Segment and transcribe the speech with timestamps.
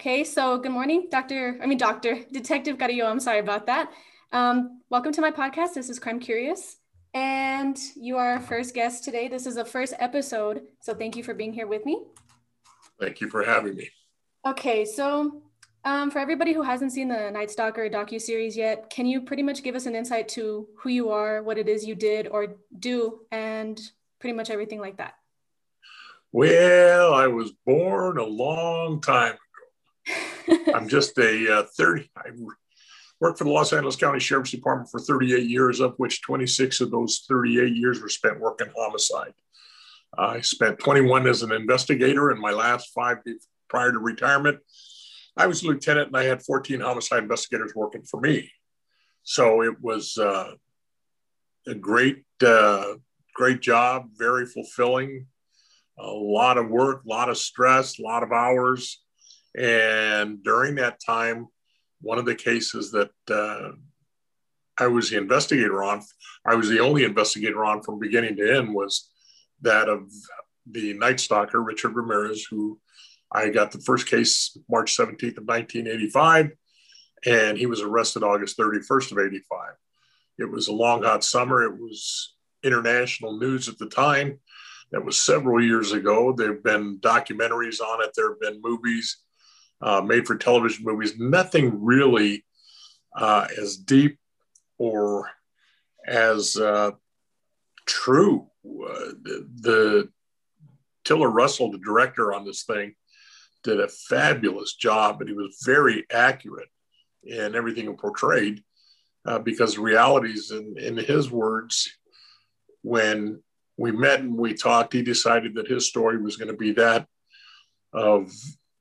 [0.00, 1.58] Okay, so good morning, Dr.
[1.62, 2.20] I mean, Dr.
[2.32, 3.04] Detective Carrillo.
[3.04, 3.92] I'm sorry about that.
[4.32, 5.74] Um, welcome to my podcast.
[5.74, 6.78] This is Crime Curious,
[7.12, 9.28] and you are our first guest today.
[9.28, 12.02] This is the first episode, so thank you for being here with me.
[12.98, 13.90] Thank you for having me.
[14.46, 15.42] Okay, so
[15.84, 19.42] um, for everybody who hasn't seen the Night Stalker docu series yet, can you pretty
[19.42, 22.56] much give us an insight to who you are, what it is you did or
[22.78, 23.78] do, and
[24.18, 25.12] pretty much everything like that?
[26.32, 29.49] Well, I was born a long time ago.
[30.74, 32.10] I'm just a uh, 30.
[32.16, 32.30] I
[33.20, 36.90] worked for the Los Angeles County Sheriff's Department for 38 years, of which 26 of
[36.90, 39.34] those 38 years were spent working homicide.
[40.16, 43.18] I spent 21 as an investigator, and my last five
[43.68, 44.58] prior to retirement,
[45.36, 48.50] I was a lieutenant and I had 14 homicide investigators working for me.
[49.22, 50.52] So it was uh,
[51.66, 52.94] a great, uh,
[53.34, 55.26] great job, very fulfilling
[55.98, 59.02] a lot of work, a lot of stress, a lot of hours.
[59.56, 61.48] And during that time,
[62.00, 63.72] one of the cases that uh,
[64.78, 66.02] I was the investigator on,
[66.46, 69.10] I was the only investigator on from beginning to end, was
[69.62, 70.10] that of
[70.70, 72.78] the Night Stalker, Richard Ramirez, who
[73.32, 76.50] I got the first case March 17th of 1985,
[77.26, 79.74] and he was arrested August 31st of 85.
[80.38, 81.62] It was a long, hot summer.
[81.62, 84.40] It was international news at the time.
[84.92, 86.32] That was several years ago.
[86.32, 88.10] There have been documentaries on it.
[88.16, 89.18] There have been movies,
[89.80, 91.18] uh, made for television movies.
[91.18, 92.44] Nothing really
[93.16, 94.18] uh, as deep
[94.78, 95.30] or
[96.06, 96.92] as uh,
[97.86, 98.46] true.
[98.64, 100.08] Uh, the, the
[101.04, 102.94] Tiller Russell, the director on this thing,
[103.62, 106.68] did a fabulous job, and he was very accurate
[107.22, 108.62] in everything he portrayed.
[109.26, 111.90] Uh, because realities, in, in his words,
[112.80, 113.42] when
[113.80, 114.92] we met and we talked.
[114.92, 117.06] He decided that his story was going to be that
[117.94, 118.30] of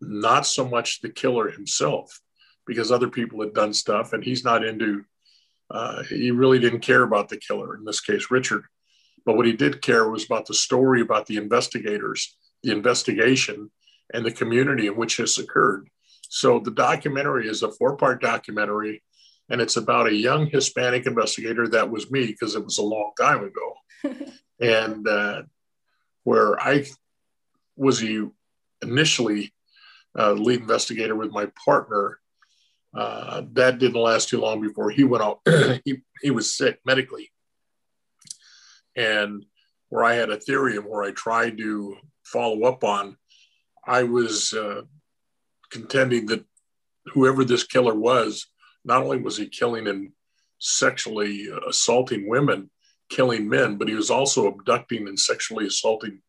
[0.02, 2.19] not so much the killer himself,
[2.66, 5.03] because other people had done stuff and he's not into,
[5.72, 8.64] uh, he really didn't care about the killer, in this case, Richard.
[9.26, 13.71] But what he did care was about the story about the investigators, the investigation,
[14.14, 15.89] and the community in which this occurred.
[16.30, 19.04] So the documentary is a four part documentary,
[19.49, 23.11] and it's about a young Hispanic investigator that was me because it was a long
[23.20, 24.26] time ago.
[24.60, 25.42] and uh,
[26.23, 26.86] where I
[27.76, 28.27] was a,
[28.81, 29.54] initially
[30.17, 32.20] uh, lead investigator with my partner.
[32.95, 35.39] Uh, that didn't last too long before he went out.
[35.86, 37.31] he, he was sick medically.
[38.95, 39.45] And
[39.89, 43.17] where I had a theory and where I tried to follow up on,
[43.86, 44.81] I was uh,
[45.69, 46.43] contending that
[47.14, 48.48] whoever this killer was,
[48.86, 50.11] not only was he killing and
[50.59, 52.69] sexually assaulting women,
[53.09, 56.21] killing men, but he was also abducting and sexually assaulting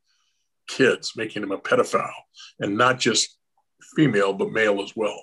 [0.68, 2.10] kids, making him a pedophile,
[2.60, 3.36] and not just
[3.96, 5.22] female, but male as well.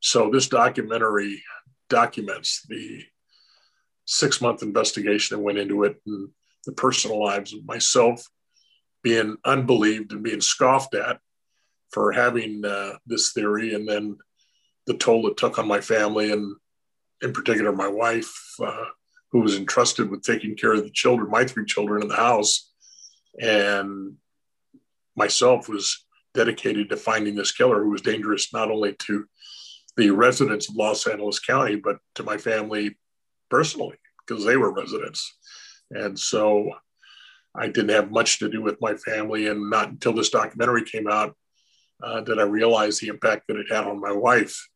[0.00, 1.42] So this documentary
[1.88, 3.04] documents the
[4.04, 6.28] six month investigation that went into it and
[6.66, 8.26] the personal lives of myself
[9.02, 11.18] being unbelieved and being scoffed at
[11.92, 14.18] for having uh, this theory, and then
[14.86, 16.54] the toll it took on my family and,
[17.22, 18.32] in particular, my wife.
[18.62, 18.84] Uh,
[19.30, 22.72] who was entrusted with taking care of the children, my three children in the house,
[23.40, 24.14] and
[25.16, 29.26] myself was dedicated to finding this killer who was dangerous not only to
[29.96, 32.96] the residents of Los Angeles County, but to my family
[33.50, 33.96] personally,
[34.26, 35.36] because they were residents.
[35.90, 36.70] And so
[37.54, 39.48] I didn't have much to do with my family.
[39.48, 41.34] And not until this documentary came out
[42.02, 44.68] uh, did I realize the impact that it had on my wife.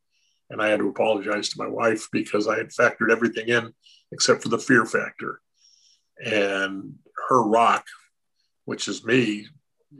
[0.50, 3.72] And I had to apologize to my wife because I had factored everything in
[4.10, 5.41] except for the fear factor.
[6.24, 6.94] And
[7.28, 7.86] her rock,
[8.64, 9.46] which is me,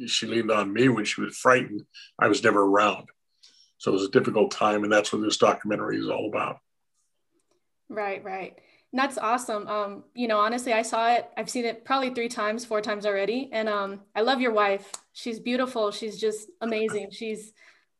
[0.07, 1.85] she leaned on me when she was frightened.
[2.19, 3.09] I was never around.
[3.79, 4.85] So it was a difficult time.
[4.85, 6.59] And that's what this documentary is all about.
[7.89, 8.59] Right, right.
[8.93, 9.67] And That's awesome.
[9.69, 11.29] Um, you know, honestly, I saw it.
[11.37, 13.49] I've seen it probably three times, four times already.
[13.53, 14.91] And um, I love your wife.
[15.15, 15.91] She's beautiful.
[15.91, 17.09] She's just amazing.
[17.11, 17.53] She's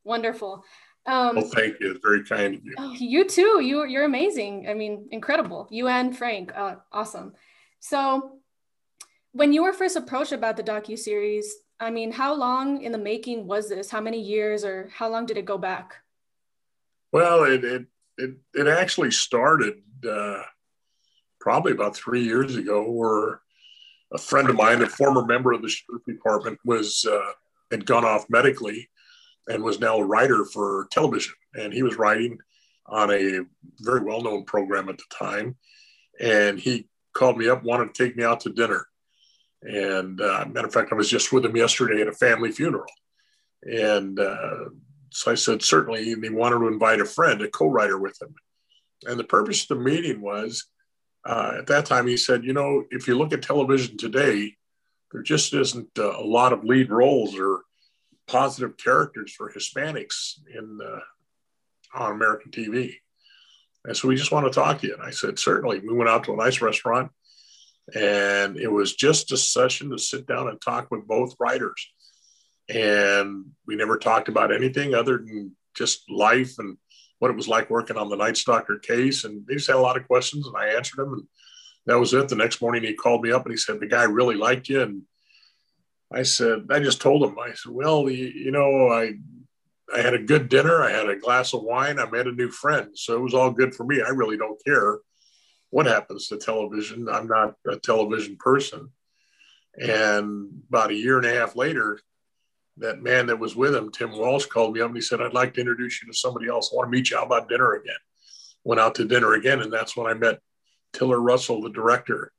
[0.03, 0.63] wonderful.
[1.05, 1.91] Um, well, thank you.
[1.91, 2.75] It's very kind of you.
[2.77, 3.61] Oh, you too.
[3.61, 4.67] You, you're amazing.
[4.69, 5.67] I mean, incredible.
[5.69, 7.33] You and Frank, uh, awesome.
[7.79, 8.37] So,
[9.33, 12.97] when you were first approached about the docu series, I mean, how long in the
[12.97, 13.89] making was this?
[13.89, 15.97] How many years, or how long did it go back?
[17.11, 17.85] Well, it it
[18.17, 20.43] it, it actually started uh,
[21.39, 23.41] probably about three years ago, where
[24.13, 27.31] a friend of mine, a former member of the sheriff department, was uh,
[27.71, 28.89] had gone off medically
[29.47, 31.33] and was now a writer for television.
[31.55, 32.37] And he was writing
[32.85, 33.41] on a
[33.79, 35.55] very well known program at the time.
[36.19, 38.87] And he called me up, wanted to take me out to dinner.
[39.63, 42.91] And uh, matter of fact, I was just with him yesterday at a family funeral.
[43.63, 44.65] And uh,
[45.09, 46.11] so I said, certainly.
[46.11, 48.35] And he wanted to invite a friend, a co writer with him.
[49.05, 50.65] And the purpose of the meeting was
[51.25, 54.55] uh, at that time, he said, you know, if you look at television today,
[55.11, 57.61] there just isn't uh, a lot of lead roles or
[58.27, 60.99] positive characters for Hispanics in uh,
[61.95, 62.95] on American TV.
[63.85, 64.93] And so we just want to talk to you.
[64.93, 65.79] And I said, certainly.
[65.79, 67.11] We went out to a nice restaurant
[67.93, 71.89] and it was just a session to sit down and talk with both writers.
[72.69, 76.77] And we never talked about anything other than just life and
[77.19, 79.25] what it was like working on the Night Stalker case.
[79.25, 81.13] And they just had a lot of questions and I answered them.
[81.13, 81.23] And
[81.85, 82.29] that was it.
[82.29, 84.81] The next morning he called me up and he said, the guy really liked you.
[84.81, 85.01] And
[86.11, 89.13] I said, I just told him, I said, well, you, you know, I,
[89.93, 90.81] I had a good dinner.
[90.81, 91.99] I had a glass of wine.
[91.99, 92.91] I met a new friend.
[92.93, 94.01] So it was all good for me.
[94.01, 94.99] I really don't care
[95.73, 97.09] what happens to television.
[97.09, 98.91] I'm not a television person.
[99.75, 101.99] And about a year and a half later,
[102.77, 105.33] that man that was with him, Tim Walsh, called me up and he said, I'd
[105.33, 106.69] like to introduce you to somebody else.
[106.71, 107.17] I want to meet you.
[107.17, 107.95] How about dinner again?
[108.63, 109.61] Went out to dinner again.
[109.61, 110.41] And that's when I met
[110.93, 112.31] Tiller Russell, the director.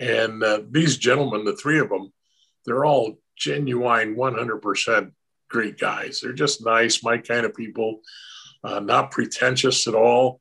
[0.00, 2.12] And uh, these gentlemen, the three of them,
[2.66, 5.12] they're all genuine 100%
[5.48, 6.18] great guys.
[6.20, 8.00] They're just nice, my kind of people,
[8.64, 10.40] uh, not pretentious at all.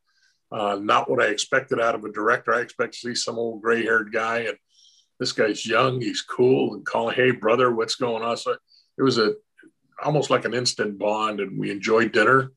[0.54, 2.54] Uh, not what I expected out of a director.
[2.54, 4.40] I expect to see some old gray haired guy.
[4.42, 4.58] And
[5.20, 8.38] this guy's young, he's cool, and calling, hey, brother, what's going on?
[8.38, 8.56] So
[8.98, 9.34] it was a
[10.04, 12.52] almost like an instant bond, and we enjoyed dinner.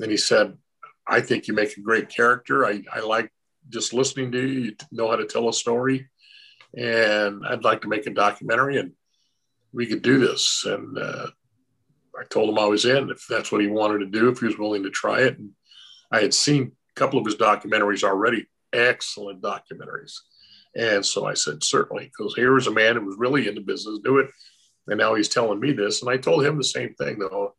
[0.00, 0.56] And he said,
[1.06, 2.64] I think you make a great character.
[2.64, 3.30] I, I like
[3.68, 4.60] just listening to you.
[4.60, 6.08] You know how to tell a story.
[6.76, 8.92] And I'd like to make a documentary, and
[9.72, 10.64] we could do this.
[10.66, 11.26] And uh,
[12.18, 14.46] I told him I was in if that's what he wanted to do, if he
[14.46, 15.38] was willing to try it.
[15.38, 15.50] And
[16.10, 20.14] I had seen couple of his documentaries already, excellent documentaries.
[20.76, 24.00] And so I said, certainly, because here was a man who was really into business,
[24.04, 24.28] do it.
[24.86, 26.02] And now he's telling me this.
[26.02, 27.54] And I told him the same thing, though.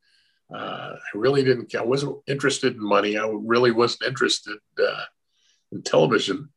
[0.54, 1.82] Uh, I really didn't, care.
[1.82, 3.18] I wasn't interested in money.
[3.18, 5.04] I really wasn't interested uh,
[5.72, 6.50] in television.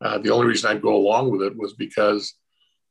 [0.00, 2.34] Uh, the only reason I'd go along with it was because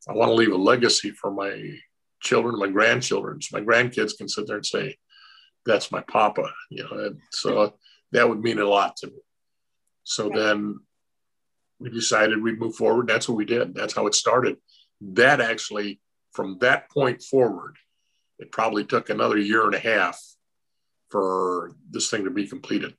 [0.08, 1.76] I want to leave a legacy for my
[2.22, 3.42] children, my grandchildren.
[3.42, 4.98] So my grandkids can sit there and say,
[5.66, 7.16] "That's my papa," you know.
[7.32, 7.76] So
[8.12, 9.20] that would mean a lot to me.
[10.04, 10.80] So then
[11.80, 13.08] we decided we'd move forward.
[13.08, 13.74] That's what we did.
[13.74, 14.58] That's how it started.
[15.02, 16.00] That actually,
[16.32, 17.78] from that point forward,
[18.40, 20.22] it probably took another year and a half
[21.10, 22.96] for this thing to be completed.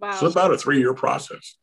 [0.00, 0.12] Wow.
[0.12, 1.56] So it's about a three year process.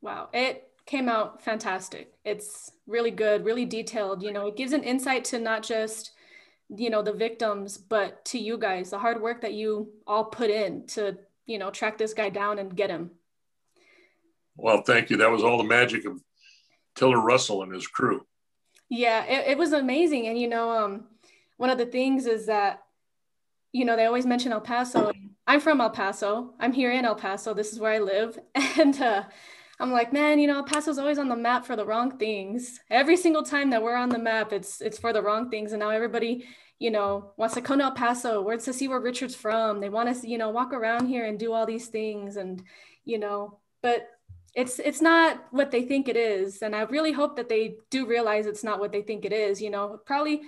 [0.00, 0.28] Wow.
[0.32, 2.12] It came out fantastic.
[2.24, 4.22] It's really good, really detailed.
[4.22, 6.12] You know, it gives an insight to not just,
[6.76, 10.50] you know, the victims, but to you guys, the hard work that you all put
[10.50, 13.10] in to, you know, track this guy down and get him.
[14.56, 15.16] Well, thank you.
[15.16, 16.22] That was all the magic of
[16.94, 18.26] Tiller Russell and his crew.
[18.88, 20.28] Yeah, it, it was amazing.
[20.28, 21.04] And, you know, um,
[21.56, 22.82] one of the things is that,
[23.72, 25.12] you know, they always mention El Paso.
[25.46, 26.54] I'm from El Paso.
[26.60, 27.54] I'm here in El Paso.
[27.54, 28.38] This is where I live.
[28.78, 29.24] And, uh,
[29.80, 32.80] I'm like, man, you know, El Paso's always on the map for the wrong things.
[32.90, 35.72] Every single time that we're on the map, it's it's for the wrong things.
[35.72, 36.46] And now everybody,
[36.78, 39.80] you know, wants to come to El Paso, wants to see where Richard's from.
[39.80, 42.36] They want to, you know, walk around here and do all these things.
[42.36, 42.62] And,
[43.06, 44.06] you know, but
[44.54, 46.60] it's it's not what they think it is.
[46.60, 49.62] And I really hope that they do realize it's not what they think it is.
[49.62, 50.42] You know, probably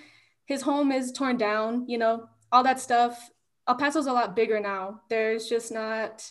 [0.44, 3.30] his home is torn down, you know, all that stuff.
[3.66, 5.00] El Paso's a lot bigger now.
[5.08, 6.30] There's just not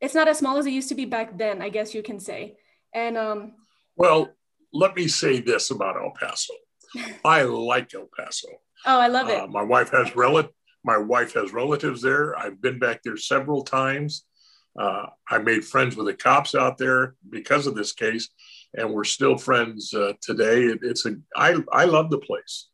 [0.00, 2.20] it's not as small as it used to be back then, I guess you can
[2.20, 2.56] say.
[2.94, 3.54] And um,
[3.96, 4.30] well,
[4.72, 6.54] let me say this about El Paso.
[7.24, 8.48] I like El Paso.
[8.84, 9.40] Oh, I love it.
[9.40, 10.50] Uh, my wife has rel-
[10.84, 12.38] my wife has relatives there.
[12.38, 14.24] I've been back there several times.
[14.78, 18.28] Uh, I made friends with the cops out there because of this case,
[18.74, 20.64] and we're still friends uh, today.
[20.64, 22.68] It, it's a I I love the place.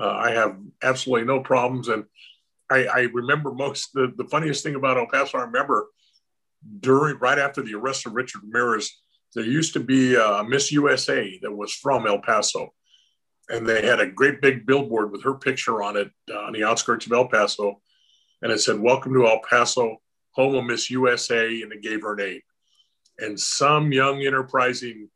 [0.00, 2.04] Uh, I have absolutely no problems, and
[2.70, 5.38] I, I remember most the, the funniest thing about El Paso.
[5.38, 5.88] I remember
[6.80, 9.00] during right after the arrest of Richard Ramirez,
[9.34, 12.74] there used to be a Miss USA that was from El Paso,
[13.48, 16.64] and they had a great big billboard with her picture on it uh, on the
[16.64, 17.80] outskirts of El Paso,
[18.42, 19.98] and it said "Welcome to El Paso,
[20.32, 22.40] home of Miss USA," and it gave her name.
[23.18, 25.08] And some young, enterprising,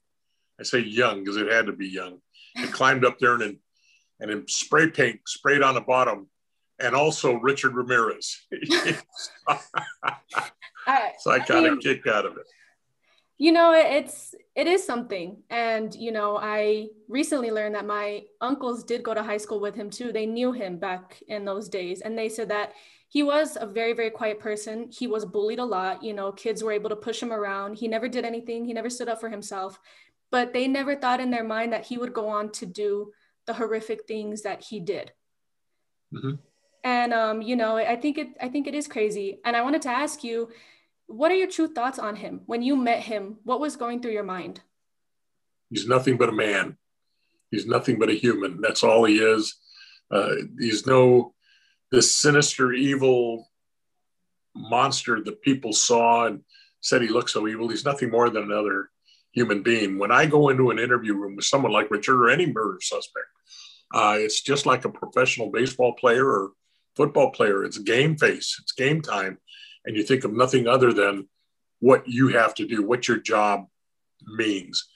[0.61, 2.19] I say young because it had to be young,
[2.57, 3.59] it climbed up there and
[4.21, 6.29] and in spray paint sprayed on the bottom,
[6.79, 8.47] and also Richard Ramirez.
[10.87, 12.47] I, so I got a kick out of it.
[13.37, 18.85] You know, it's it is something, and you know, I recently learned that my uncles
[18.85, 20.13] did go to high school with him too.
[20.13, 22.75] They knew him back in those days, and they said that
[23.09, 24.89] he was a very very quiet person.
[24.93, 26.03] He was bullied a lot.
[26.03, 27.75] You know, kids were able to push him around.
[27.75, 28.65] He never did anything.
[28.65, 29.81] He never stood up for himself.
[30.31, 33.13] But they never thought in their mind that he would go on to do
[33.47, 35.13] the horrific things that he did.
[36.13, 36.35] Mm-hmm.
[36.85, 39.41] And um, you know, I think it I think it is crazy.
[39.45, 40.51] And I wanted to ask you,
[41.07, 42.43] what are your true thoughts on him?
[42.47, 44.61] When you met him, what was going through your mind?
[45.71, 46.77] He's nothing but a man.
[47.51, 48.61] He's nothing but a human.
[48.61, 49.57] That's all he is.
[50.11, 51.35] Uh, he's no
[51.91, 53.49] this sinister, evil
[54.55, 56.41] monster that people saw and
[56.81, 57.69] said he looked so evil.
[57.69, 58.91] He's nothing more than another
[59.33, 59.99] human being.
[59.99, 63.27] When I go into an interview room with someone like Richard or any murder suspect,
[63.93, 66.51] uh, it's just like a professional baseball player or
[66.97, 67.65] football player.
[67.65, 69.39] It's game face, it's game time.
[69.85, 71.29] And you think of nothing other than
[71.81, 73.67] what you have to do, what your job
[74.27, 74.89] means.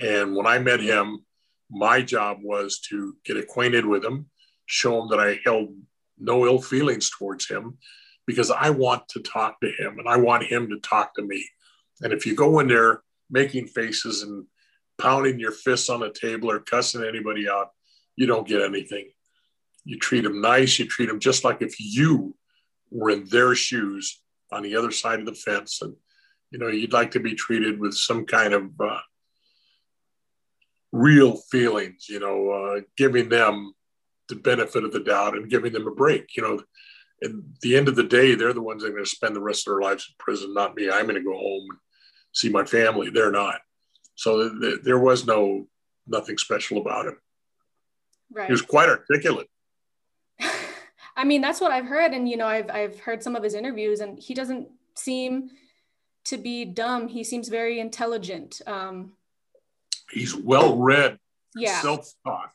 [0.00, 1.24] And when I met him,
[1.70, 4.26] my job was to get acquainted with him,
[4.66, 5.74] show him that I held
[6.18, 7.78] no ill feelings towards him
[8.26, 11.44] because I want to talk to him and I want him to talk to me.
[12.02, 14.44] And if you go in there making faces and
[14.98, 17.70] pounding your fists on the table or cussing anybody out,
[18.16, 19.10] you don't get anything.
[19.84, 22.34] You treat them nice, you treat them just like if you
[22.90, 24.20] were in their shoes
[24.52, 25.82] on the other side of the fence.
[25.82, 25.94] And,
[26.50, 29.00] you know, you'd like to be treated with some kind of uh,
[30.92, 33.72] real feelings, you know, uh, giving them
[34.28, 36.36] the benefit of the doubt and giving them a break.
[36.36, 36.62] You know,
[37.22, 37.30] at
[37.62, 39.66] the end of the day, they're the ones that are going to spend the rest
[39.66, 40.90] of their lives in prison, not me.
[40.90, 41.78] I'm going to go home and
[42.32, 43.10] see my family.
[43.10, 43.60] They're not.
[44.14, 45.66] So th- th- there was no
[46.06, 47.18] nothing special about him.
[48.32, 48.46] Right.
[48.46, 49.48] He was quite articulate.
[51.16, 53.54] I mean, that's what I've heard, and you know, I've I've heard some of his
[53.54, 55.50] interviews, and he doesn't seem
[56.26, 57.08] to be dumb.
[57.08, 58.60] He seems very intelligent.
[58.66, 59.12] Um,
[60.10, 61.18] He's well read,
[61.56, 61.80] yeah.
[61.80, 62.50] self taught.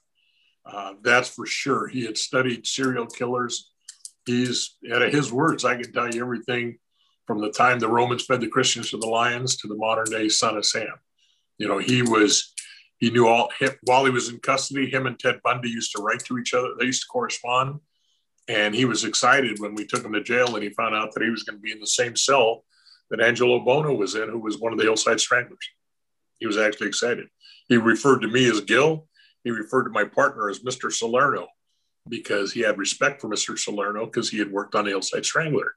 [0.65, 1.87] Uh, that's for sure.
[1.87, 3.71] He had studied serial killers.
[4.25, 6.77] He's, out of his words, I can tell you everything
[7.25, 10.29] from the time the Romans fed the Christians to the lions to the modern day
[10.29, 10.93] son of Sam.
[11.57, 12.53] You know, he was,
[12.99, 16.01] he knew all, him, while he was in custody, him and Ted Bundy used to
[16.01, 16.69] write to each other.
[16.77, 17.79] They used to correspond.
[18.47, 21.23] And he was excited when we took him to jail and he found out that
[21.23, 22.63] he was going to be in the same cell
[23.09, 25.69] that Angelo Buono was in, who was one of the Hillside Stranglers.
[26.39, 27.27] He was actually excited.
[27.67, 29.07] He referred to me as Gil
[29.43, 30.91] he referred to my partner as Mr.
[30.91, 31.47] Salerno
[32.07, 33.57] because he had respect for Mr.
[33.57, 35.75] Salerno because he had worked on Hillside Strangler.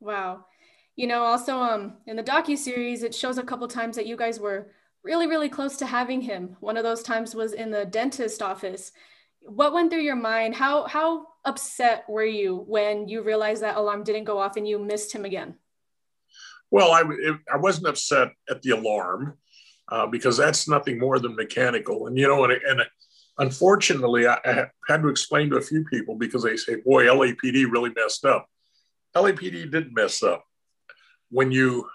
[0.00, 0.46] Wow.
[0.96, 4.16] You know, also um, in the docu series, it shows a couple times that you
[4.16, 6.56] guys were really, really close to having him.
[6.60, 8.92] One of those times was in the dentist office.
[9.44, 10.54] What went through your mind?
[10.54, 14.78] How how upset were you when you realized that alarm didn't go off and you
[14.78, 15.56] missed him again?
[16.70, 19.36] Well, I, it, I wasn't upset at the alarm
[19.90, 22.06] uh, because that's nothing more than mechanical.
[22.06, 22.82] And, you know, and, and
[23.36, 27.70] unfortunately, I, I, had to explain to a few people because they say, boy, LAPD
[27.70, 28.46] really messed up.
[29.14, 30.44] LAPD did mess up.
[31.30, 31.86] When you,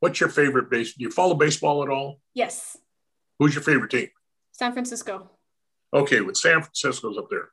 [0.00, 0.92] what's your favorite base?
[0.92, 2.20] Do you follow baseball at all?
[2.34, 2.76] Yes.
[3.38, 4.08] Who's your favorite team?
[4.52, 5.30] San Francisco.
[5.94, 7.48] Okay, with San Francisco's up there.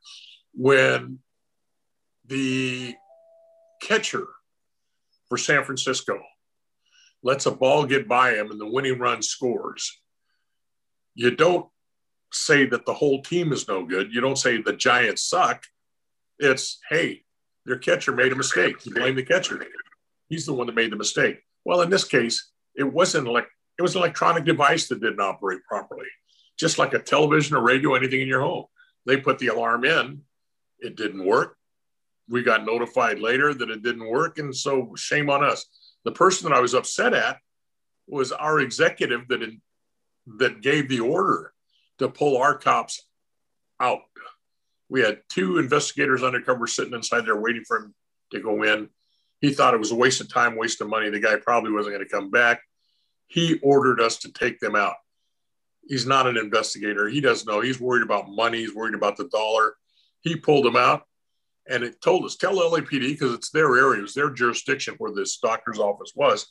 [0.54, 1.20] When
[2.26, 2.94] the
[3.80, 4.26] catcher
[5.28, 6.18] for San Francisco
[7.22, 10.00] lets a ball get by him and the winning run scores.
[11.14, 11.66] You don't
[12.32, 14.12] say that the whole team is no good.
[14.12, 15.64] You don't say the Giants suck.
[16.38, 17.22] It's, hey,
[17.64, 18.84] their catcher made a mistake.
[18.84, 19.66] You blame the catcher.
[20.28, 21.40] He's the one that made the mistake.
[21.64, 25.60] Well, in this case, it wasn't like it was an electronic device that didn't operate
[25.68, 26.06] properly,
[26.58, 28.64] just like a television or radio, anything in your home.
[29.04, 30.22] They put the alarm in,
[30.78, 31.56] it didn't work.
[32.28, 35.64] We got notified later that it didn't work, and so shame on us.
[36.04, 37.38] The person that I was upset at
[38.08, 39.60] was our executive that in,
[40.38, 41.52] that gave the order
[41.98, 43.06] to pull our cops
[43.80, 44.00] out.
[44.88, 47.94] We had two investigators undercover sitting inside there waiting for him
[48.32, 48.88] to go in.
[49.40, 51.10] He thought it was a waste of time, waste of money.
[51.10, 52.60] The guy probably wasn't going to come back.
[53.26, 54.94] He ordered us to take them out.
[55.88, 57.08] He's not an investigator.
[57.08, 57.60] He doesn't know.
[57.60, 58.58] He's worried about money.
[58.58, 59.74] He's worried about the dollar.
[60.22, 61.02] He pulled them out
[61.68, 65.38] and it told us tell LAPD because it's their area, it's their jurisdiction where this
[65.38, 66.46] doctor's office was.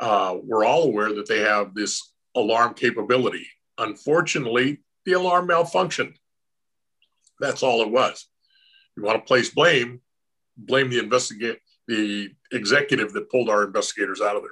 [0.00, 3.46] Uh, we're all aware that they have this alarm capability.
[3.78, 6.14] Unfortunately, the alarm malfunctioned.
[7.40, 8.26] That's all it was.
[8.96, 10.00] You want to place blame,
[10.56, 14.50] blame the investigate the executive that pulled our investigators out of there.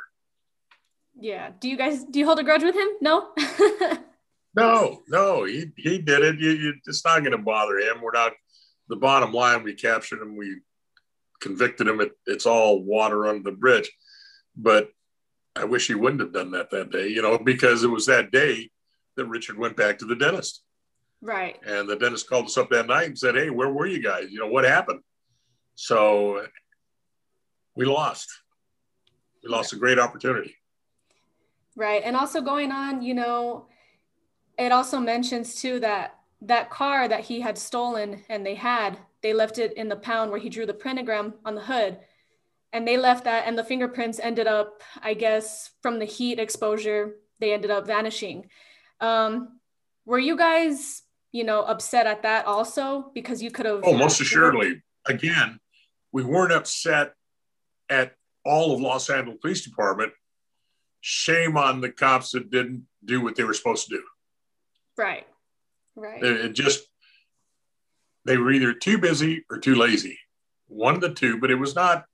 [1.18, 1.50] Yeah.
[1.60, 2.88] Do you guys do you hold a grudge with him?
[3.00, 3.28] No.
[4.56, 6.38] no, no, he he did it.
[6.38, 8.00] You, you, it's not going to bother him.
[8.02, 8.32] We're not
[8.88, 10.60] the bottom line, we captured him, we
[11.40, 12.00] convicted him.
[12.00, 13.90] It, it's all water under the bridge.
[14.56, 14.90] But
[15.56, 18.30] I wish he wouldn't have done that that day, you know, because it was that
[18.30, 18.70] day
[19.16, 20.62] that Richard went back to the dentist.
[21.20, 21.58] Right.
[21.66, 24.30] And the dentist called us up that night and said, Hey, where were you guys?
[24.30, 25.00] You know, what happened?
[25.74, 26.46] So
[27.74, 28.28] we lost.
[29.42, 30.54] We lost a great opportunity.
[31.76, 32.02] Right.
[32.04, 33.66] And also going on, you know,
[34.58, 39.32] it also mentions too that that car that he had stolen and they had, they
[39.32, 41.98] left it in the pound where he drew the pentagram on the hood.
[42.72, 47.14] And they left that, and the fingerprints ended up, I guess, from the heat exposure,
[47.38, 48.50] they ended up vanishing.
[49.00, 49.60] Um,
[50.04, 53.82] were you guys, you know, upset at that also because you could have?
[53.84, 54.82] Oh, most assuredly.
[55.06, 55.60] Again,
[56.10, 57.14] we weren't upset
[57.88, 60.12] at all of Los Angeles Police Department.
[61.06, 64.02] Shame on the cops that didn't do what they were supposed to do.
[64.96, 65.26] Right.
[65.94, 66.24] Right.
[66.24, 66.86] It just
[68.24, 70.18] they were either too busy or too lazy.
[70.66, 72.06] One of the two, but it was not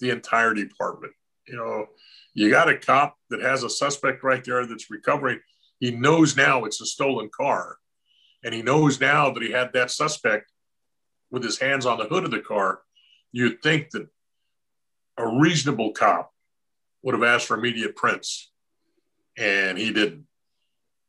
[0.00, 1.12] the entire department.
[1.46, 1.86] You know,
[2.34, 5.38] you got a cop that has a suspect right there that's recovering.
[5.78, 7.76] He knows now it's a stolen car.
[8.42, 10.50] And he knows now that he had that suspect
[11.30, 12.80] with his hands on the hood of the car.
[13.30, 14.08] You'd think that
[15.18, 16.33] a reasonable cop
[17.04, 18.50] would have asked for immediate prints.
[19.36, 20.26] And he didn't.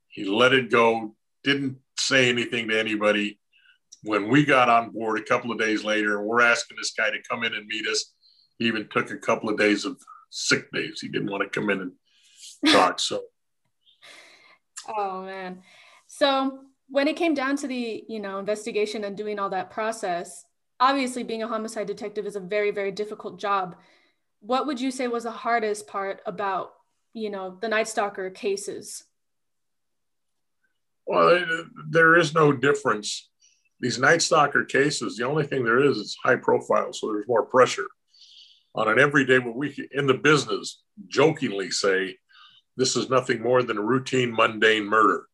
[0.10, 3.40] He let it go, didn't say anything to anybody.
[4.04, 7.18] When we got on board a couple of days later, we're asking this guy to
[7.30, 8.14] come in and meet us.
[8.60, 9.98] He even took a couple of days of
[10.30, 11.00] sick days.
[11.00, 13.00] He didn't want to come in and talk.
[13.00, 13.22] So,
[14.98, 15.62] oh man.
[16.08, 16.60] So
[16.90, 20.46] when it came down to the you know investigation and doing all that process,
[20.80, 23.76] obviously being a homicide detective is a very very difficult job.
[24.46, 26.74] What would you say was the hardest part about
[27.14, 29.04] you know the Night Stalker cases?
[31.08, 31.46] Well,
[31.90, 33.30] there is no difference.
[33.80, 37.46] These Night Stalker cases, the only thing there is is high profile, so there's more
[37.46, 37.88] pressure.
[38.76, 42.18] On an everyday, what we in the business jokingly say,
[42.78, 45.26] this is nothing more than a routine, mundane murder.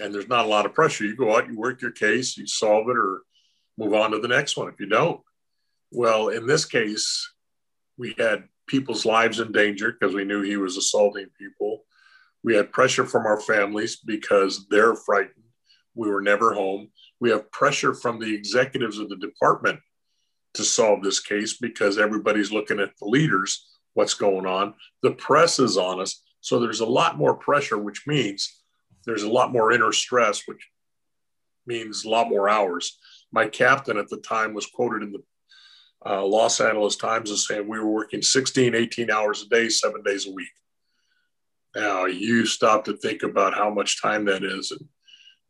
[0.00, 1.04] And there's not a lot of pressure.
[1.04, 3.22] You go out, you work your case, you solve it, or
[3.76, 5.20] move on to the next one if you don't.
[5.90, 7.28] Well, in this case,
[7.98, 11.84] we had people's lives in danger because we knew he was assaulting people.
[12.42, 15.44] We had pressure from our families because they're frightened.
[15.94, 16.88] We were never home.
[17.20, 19.80] We have pressure from the executives of the department
[20.54, 24.74] to solve this case because everybody's looking at the leaders, what's going on.
[25.02, 26.22] The press is on us.
[26.40, 28.62] So there's a lot more pressure, which means
[29.06, 30.68] there's a lot more inner stress, which
[31.66, 32.98] means a lot more hours.
[33.32, 35.22] My captain at the time was quoted in the
[36.08, 40.02] uh, Los Angeles Times is saying we were working 16, 18 hours a day, seven
[40.02, 40.48] days a week.
[41.74, 44.88] Now you stop to think about how much time that is, and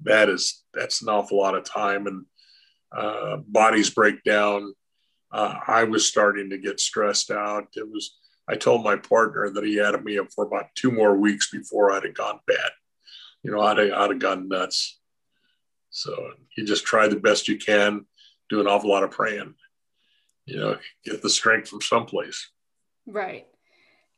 [0.02, 2.24] that is that's an awful lot of time, and
[2.96, 4.74] uh, bodies break down.
[5.32, 7.68] Uh, I was starting to get stressed out.
[7.74, 8.16] It was.
[8.48, 11.90] I told my partner that he had me up for about two more weeks before
[11.90, 12.70] I'd have gone bad.
[13.42, 14.98] You know, I'd I'd have gone nuts.
[15.90, 18.06] So you just try the best you can,
[18.48, 19.54] do an awful lot of praying.
[20.46, 22.50] You know, get the strength from someplace.
[23.06, 23.46] Right.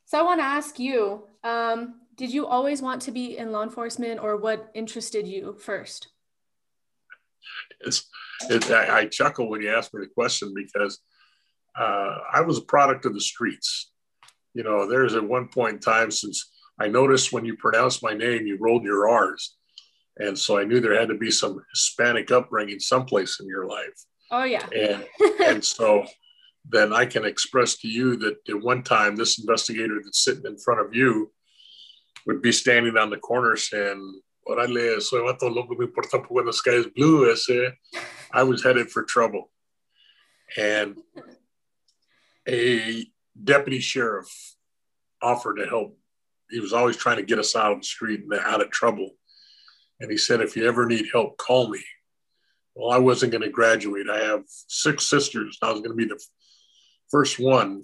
[0.05, 3.63] So I want to ask you, um, did you always want to be in law
[3.63, 6.09] enforcement or what interested you first?
[7.81, 8.07] It's,
[8.49, 10.99] it, I, I, chuckle when you ask me the question because
[11.77, 13.91] uh, I was a product of the streets.
[14.53, 18.13] You know, there's at one point in time since I noticed when you pronounced my
[18.13, 19.55] name, you rolled your R's.
[20.17, 24.05] And so I knew there had to be some Hispanic upbringing someplace in your life.
[24.31, 24.67] Oh, yeah.
[24.75, 25.05] And,
[25.43, 26.05] and so
[26.67, 30.57] then I can express to you that at one time, this investigator that's sitting in
[30.57, 31.31] front of you
[32.27, 36.71] would be standing on the corner saying, Orale, soy vato loco, me importa the sky
[36.71, 37.31] is blue.
[37.31, 37.71] Ese.
[38.31, 39.49] I was headed for trouble.
[40.57, 40.97] And
[42.47, 43.05] a
[43.43, 44.27] deputy sheriff
[45.21, 45.97] offered to help.
[46.49, 49.11] He was always trying to get us out of the street and out of trouble.
[49.99, 51.83] And he said, if you ever need help, call me.
[52.79, 54.09] Well, I wasn't going to graduate.
[54.09, 55.57] I have six sisters.
[55.61, 56.23] I was going to be the
[57.11, 57.83] first one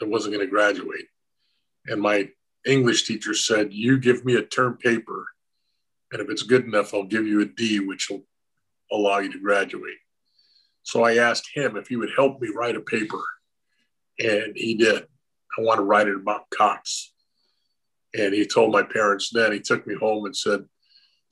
[0.00, 1.04] that wasn't going to graduate.
[1.86, 2.30] And my
[2.64, 5.26] English teacher said, You give me a term paper,
[6.10, 8.24] and if it's good enough, I'll give you a D, which will
[8.90, 9.98] allow you to graduate.
[10.84, 13.22] So I asked him if he would help me write a paper,
[14.18, 15.02] and he did.
[15.58, 17.12] I want to write it about Cox.
[18.14, 20.64] And he told my parents then, he took me home and said,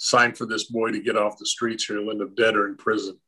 [0.02, 2.68] Sign for this boy to get off the streets or he'll end up dead or
[2.68, 3.18] in prison.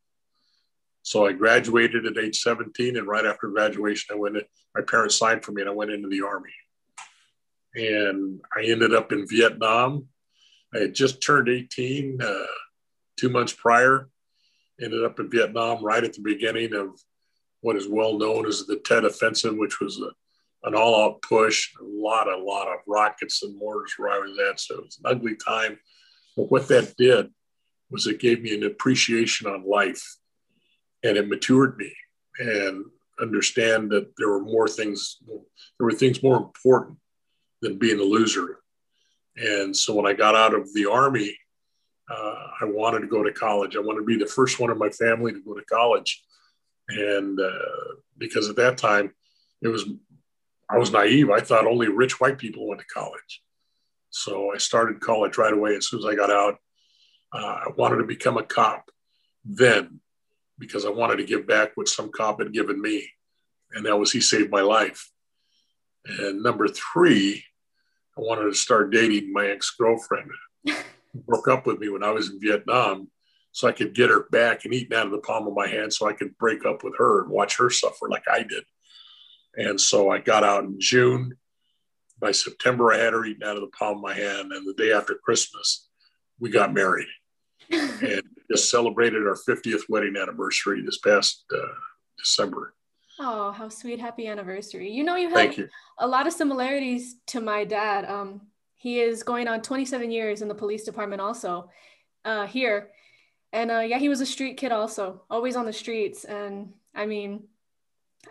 [1.02, 4.36] So I graduated at age 17, and right after graduation, I went.
[4.36, 4.42] In,
[4.74, 6.48] my parents signed for me, and I went into the army.
[7.74, 10.06] And I ended up in Vietnam.
[10.74, 12.46] I had just turned 18 uh,
[13.18, 14.08] two months prior.
[14.80, 16.98] Ended up in Vietnam right at the beginning of
[17.60, 20.10] what is well known as the Tet Offensive, which was a,
[20.66, 24.58] an all-out push, a lot, a lot of rockets and mortars where I was at.
[24.58, 25.78] So it was an ugly time.
[26.36, 27.30] But what that did
[27.90, 30.16] was it gave me an appreciation on life
[31.02, 31.92] and it matured me
[32.38, 32.84] and
[33.20, 36.98] understand that there were more things there were things more important
[37.60, 38.58] than being a loser
[39.36, 41.36] and so when i got out of the army
[42.10, 43.76] uh, I wanted to go to college.
[43.76, 46.22] I wanted to be the first one in my family to go to college.
[46.88, 49.14] And uh, because at that time,
[49.62, 49.88] it was,
[50.68, 51.30] I was naive.
[51.30, 53.42] I thought only rich white people went to college.
[54.12, 55.74] So I started college right away.
[55.74, 56.58] As soon as I got out,
[57.32, 58.90] uh, I wanted to become a cop
[59.44, 60.00] then
[60.58, 63.08] because I wanted to give back what some cop had given me.
[63.72, 65.10] And that was he saved my life.
[66.06, 67.42] And number three,
[68.16, 70.30] I wanted to start dating my ex girlfriend.
[71.14, 73.10] broke up with me when I was in Vietnam
[73.52, 75.92] so I could get her back and eat out of the palm of my hand
[75.92, 78.64] so I could break up with her and watch her suffer like I did.
[79.56, 81.36] And so I got out in June.
[82.22, 84.52] By September, I had her eaten out of the palm of my hand.
[84.52, 85.88] And the day after Christmas,
[86.38, 87.08] we got married
[87.70, 91.66] and just celebrated our 50th wedding anniversary this past uh,
[92.16, 92.74] December.
[93.18, 93.98] Oh, how sweet.
[93.98, 94.88] Happy anniversary.
[94.88, 95.68] You know, you have you.
[95.98, 98.04] a lot of similarities to my dad.
[98.04, 98.42] Um,
[98.76, 101.70] he is going on 27 years in the police department also
[102.24, 102.90] uh, here.
[103.52, 106.24] And uh, yeah, he was a street kid also, always on the streets.
[106.24, 107.48] And I mean,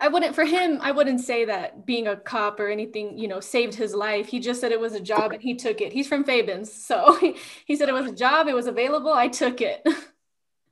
[0.00, 3.40] I wouldn't, for him, I wouldn't say that being a cop or anything, you know,
[3.40, 4.26] saved his life.
[4.26, 5.92] He just said it was a job and he took it.
[5.92, 6.72] He's from Fabens.
[6.72, 7.18] So
[7.66, 9.86] he said it was a job, it was available, I took it.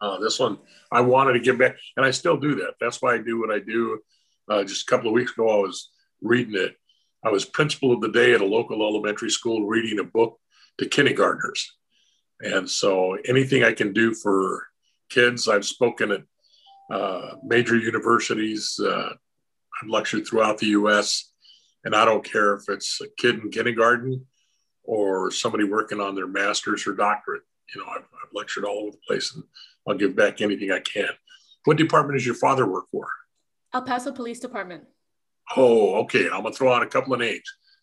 [0.01, 0.59] Uh, this one,
[0.91, 2.75] I wanted to give back, and I still do that.
[2.81, 4.01] That's why I do what I do.
[4.49, 5.91] Uh, just a couple of weeks ago, I was
[6.23, 6.77] reading it
[7.25, 10.39] I was principal of the day at a local elementary school reading a book
[10.79, 11.77] to kindergartners.
[12.41, 14.67] And so anything I can do for
[15.11, 16.23] kids, I've spoken at
[16.91, 19.11] uh, major universities, uh,
[19.83, 21.33] I've lectured throughout the US,
[21.85, 24.27] and I don't care if it's a kid in kindergarten
[24.85, 27.43] or somebody working on their master's or doctorate.
[27.75, 29.45] You know, I've, I've lectured all over the place and
[29.87, 31.09] I'll give back anything I can.
[31.65, 33.09] What department does your father work for?
[33.73, 34.85] El Paso Police Department.
[35.57, 36.27] Oh, okay.
[36.27, 37.43] I'm gonna throw out a couple of names.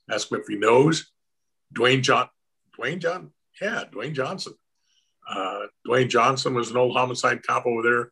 [0.10, 1.12] Ask him if he knows.
[1.74, 2.30] Dwayne John,
[2.78, 4.54] Dwayne John, yeah, Dwayne Johnson.
[5.30, 8.12] Uh, Dwayne Johnson was an old homicide cop over there.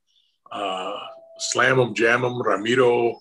[0.55, 0.97] Uh,
[1.37, 3.19] slam him, jam him, Ramiro.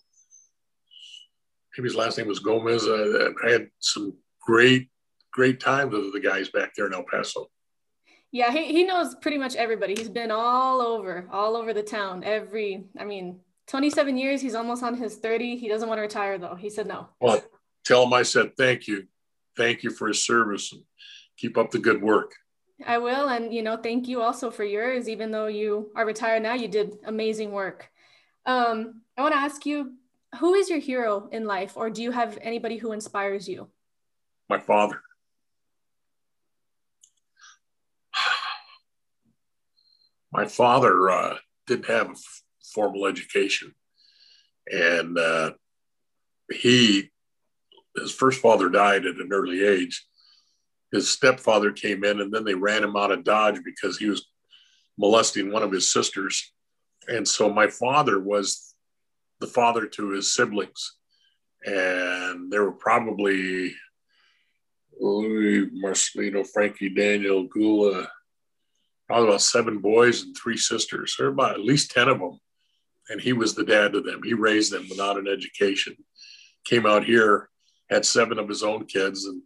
[1.76, 2.86] Maybe his last name was Gomez.
[2.86, 4.88] Uh, I had some great,
[5.32, 7.50] great times with the guys back there in El Paso.
[8.30, 9.94] Yeah, he, he knows pretty much everybody.
[9.96, 12.22] He's been all over, all over the town.
[12.22, 14.40] Every, I mean, 27 years.
[14.40, 15.56] He's almost on his 30.
[15.56, 16.54] He doesn't want to retire though.
[16.54, 17.08] He said no.
[17.20, 17.42] Well,
[17.84, 19.06] tell him I said thank you.
[19.56, 20.82] Thank you for his service and
[21.36, 22.32] keep up the good work.
[22.86, 23.28] I will.
[23.28, 25.08] And, you know, thank you also for yours.
[25.08, 27.90] Even though you are retired now, you did amazing work.
[28.46, 29.92] Um, I want to ask you
[30.40, 33.68] who is your hero in life, or do you have anybody who inspires you?
[34.48, 35.00] My father.
[40.32, 42.18] My father uh, didn't have
[42.72, 43.74] formal education.
[44.70, 45.52] And uh,
[46.52, 47.10] he,
[47.96, 50.04] his first father died at an early age.
[50.94, 54.26] His stepfather came in and then they ran him out of Dodge because he was
[54.96, 56.52] molesting one of his sisters.
[57.08, 58.74] And so my father was
[59.40, 60.96] the father to his siblings.
[61.64, 63.74] And there were probably
[65.00, 68.08] Louis, Marcelino, Frankie, Daniel, Gula,
[69.08, 71.16] probably about seven boys and three sisters.
[71.18, 72.38] Were about at least 10 of them
[73.08, 74.20] and he was the dad to them.
[74.22, 75.96] He raised them without an education.
[76.64, 77.48] Came out here,
[77.90, 79.42] had seven of his own kids, and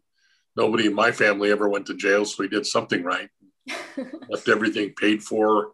[0.57, 3.29] nobody in my family ever went to jail, so he did something right.
[4.29, 5.73] Left everything paid for,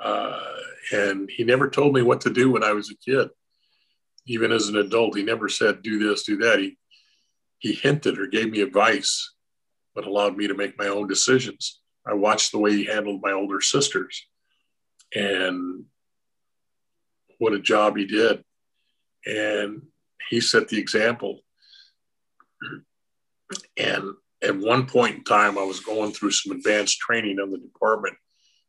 [0.00, 0.38] uh,
[0.92, 3.28] and he never told me what to do when I was a kid.
[4.26, 6.58] Even as an adult, he never said do this, do that.
[6.58, 6.78] He
[7.58, 9.34] he hinted or gave me advice,
[9.94, 11.80] but allowed me to make my own decisions.
[12.04, 14.26] I watched the way he handled my older sisters,
[15.14, 15.84] and
[17.38, 18.42] what a job he did.
[19.26, 19.82] And
[20.30, 21.40] he set the example.
[23.76, 27.58] And at one point in time, I was going through some advanced training in the
[27.58, 28.16] department,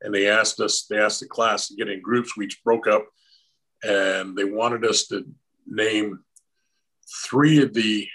[0.01, 2.37] and they asked us, they asked the class to get in groups.
[2.37, 3.07] We each broke up,
[3.83, 5.25] and they wanted us to
[5.65, 6.19] name
[7.25, 8.07] three of the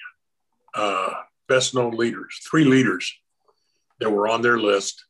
[0.74, 1.12] uh,
[1.48, 3.12] best known leaders, three leaders
[4.00, 5.04] that were on their list,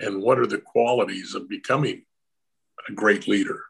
[0.00, 2.02] and what are the qualities of becoming
[2.88, 3.64] a great leader.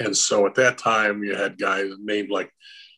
[0.00, 2.52] And so at that time, you had guys named like,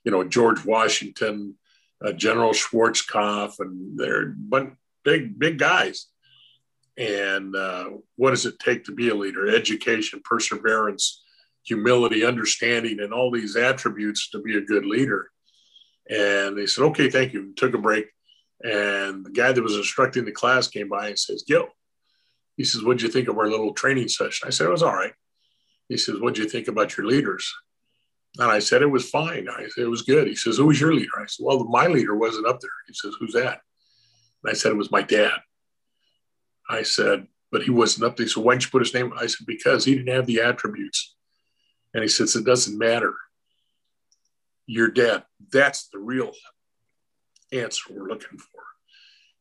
[0.04, 1.56] you know, George Washington,
[2.04, 4.34] uh, General Schwarzkopf, and they're
[5.04, 6.06] big, big guys.
[6.96, 9.48] And uh, what does it take to be a leader?
[9.48, 11.22] Education, perseverance,
[11.64, 15.30] humility, understanding, and all these attributes to be a good leader.
[16.08, 17.52] And they said, okay, thank you.
[17.56, 18.06] Took a break.
[18.62, 21.68] And the guy that was instructing the class came by and says, Gil,
[22.56, 24.46] he says, what'd you think of our little training session?
[24.46, 25.12] I said, it was all right.
[25.90, 27.52] He says, What do you think about your leaders?
[28.38, 29.48] And I said, It was fine.
[29.48, 30.28] I said, It was good.
[30.28, 31.10] He says, Who was your leader?
[31.20, 32.70] I said, Well, my leader wasn't up there.
[32.86, 33.60] He says, Who's that?
[34.42, 35.38] And I said, It was my dad.
[36.70, 38.28] I said, but he wasn't up there.
[38.28, 39.12] So why'd you put his name?
[39.16, 41.16] I said, because he didn't have the attributes.
[41.92, 43.14] And he says, it doesn't matter.
[44.66, 45.24] You're dead.
[45.52, 46.30] That's the real
[47.52, 48.62] answer we're looking for.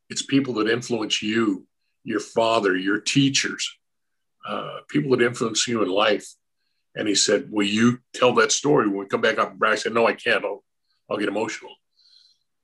[0.10, 1.68] It's people that influence you,
[2.04, 3.72] your father, your teachers,
[4.48, 6.28] uh, people that influence you in life.
[7.00, 9.54] And he said, Will you tell that story when we come back up?
[9.64, 10.44] I said, No, I can't.
[10.44, 10.66] I'll,
[11.10, 11.72] I'll get emotional.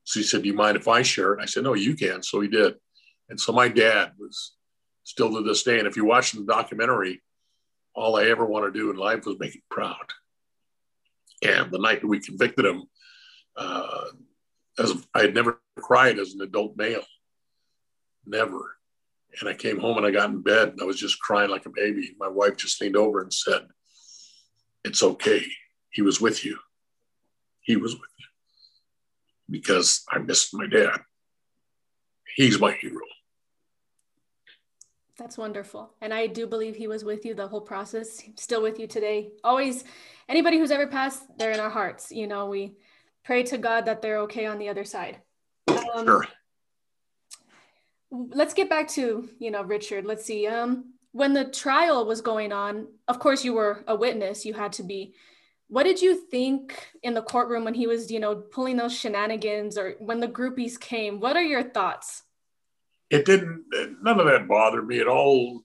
[0.03, 1.39] So he said, Do you mind if I share it?
[1.41, 2.21] I said, No, you can.
[2.21, 2.73] So he did.
[3.29, 4.55] And so my dad was
[5.05, 5.79] still to this day.
[5.79, 7.23] And if you watch the documentary,
[7.95, 10.03] all I ever want to do in life was make him proud.
[11.41, 12.83] And the night that we convicted him,
[13.55, 14.03] uh,
[14.77, 17.05] as I had never cried as an adult male,
[18.25, 18.75] never.
[19.39, 21.65] And I came home and I got in bed and I was just crying like
[21.65, 22.17] a baby.
[22.19, 23.67] My wife just leaned over and said,
[24.85, 25.43] It's okay.
[25.89, 26.59] He was with you.
[27.61, 28.25] He was with you
[29.49, 30.99] because I missed my dad.
[32.35, 33.01] He's my hero.
[35.17, 35.91] That's wonderful.
[36.01, 39.31] And I do believe he was with you the whole process, still with you today.
[39.43, 39.83] Always,
[40.29, 42.11] anybody who's ever passed, they're in our hearts.
[42.11, 42.75] You know, we
[43.23, 45.19] pray to God that they're okay on the other side.
[45.67, 46.27] Um, sure.
[48.11, 50.05] Let's get back to, you know, Richard.
[50.05, 50.45] Let's see.
[50.45, 54.73] Um, when the trial was going on, of course, you were a witness, you had
[54.73, 55.15] to be.
[55.67, 59.77] What did you think in the courtroom when he was, you know, pulling those shenanigans
[59.77, 61.19] or when the groupies came?
[61.19, 62.23] What are your thoughts?
[63.09, 63.63] it didn't
[64.01, 65.61] none of that bothered me at all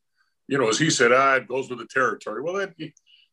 [0.49, 2.73] you know as he said ah it goes with the territory well that,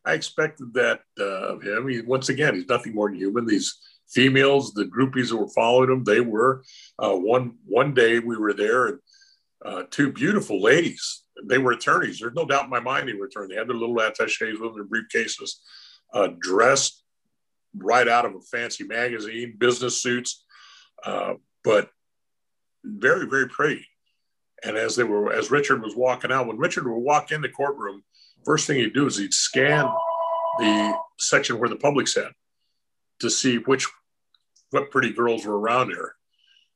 [0.06, 3.78] i expected that uh, of him he, once again he's nothing more than human these
[4.08, 6.64] females the groupies that were following him they were
[7.00, 9.00] uh, one one day we were there and
[9.66, 12.20] uh, two beautiful ladies they were attorneys.
[12.20, 14.76] There's no doubt in my mind they were attorneys they had their little attaches with
[14.76, 15.52] their briefcases
[16.14, 17.04] uh, dressed
[17.76, 20.46] right out of a fancy magazine business suits
[21.04, 21.90] uh, but
[22.84, 23.86] very very pretty.
[24.64, 27.50] And as they were, as Richard was walking out, when Richard would walk in the
[27.50, 28.04] courtroom,
[28.44, 29.88] first thing he'd do is he'd scan
[30.58, 32.32] the section where the public sat
[33.20, 33.88] to see which
[34.72, 36.16] what pretty girls were around there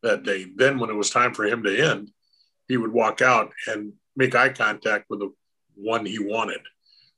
[0.04, 0.46] that day.
[0.56, 2.12] Then, when it was time for him to end,
[2.68, 5.34] he would walk out and make eye contact with the
[5.76, 6.62] one he wanted.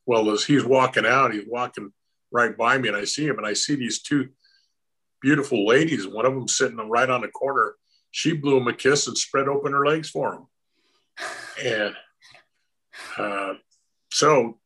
[0.05, 1.91] Well, as he's walking out, he's walking
[2.31, 4.29] right by me, and I see him, and I see these two
[5.21, 6.07] beautiful ladies.
[6.07, 7.75] One of them sitting right on the corner.
[8.11, 10.47] She blew him a kiss and spread open her legs for him
[11.63, 11.95] and
[13.17, 13.53] uh,
[14.11, 14.57] so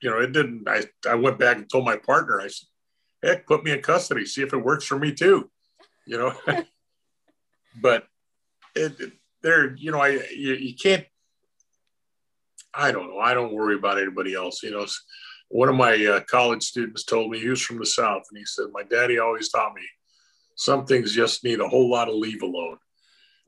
[0.00, 2.68] you know it didn't I, I went back and told my partner i said
[3.22, 5.50] heck put me in custody see if it works for me too
[6.06, 6.34] you know
[7.80, 8.06] but
[8.74, 11.04] it, there you know i you, you can't
[12.74, 14.86] i don't know i don't worry about anybody else you know
[15.48, 18.44] one of my uh, college students told me he was from the south and he
[18.44, 19.82] said my daddy always taught me
[20.56, 22.76] some things just need a whole lot of leave alone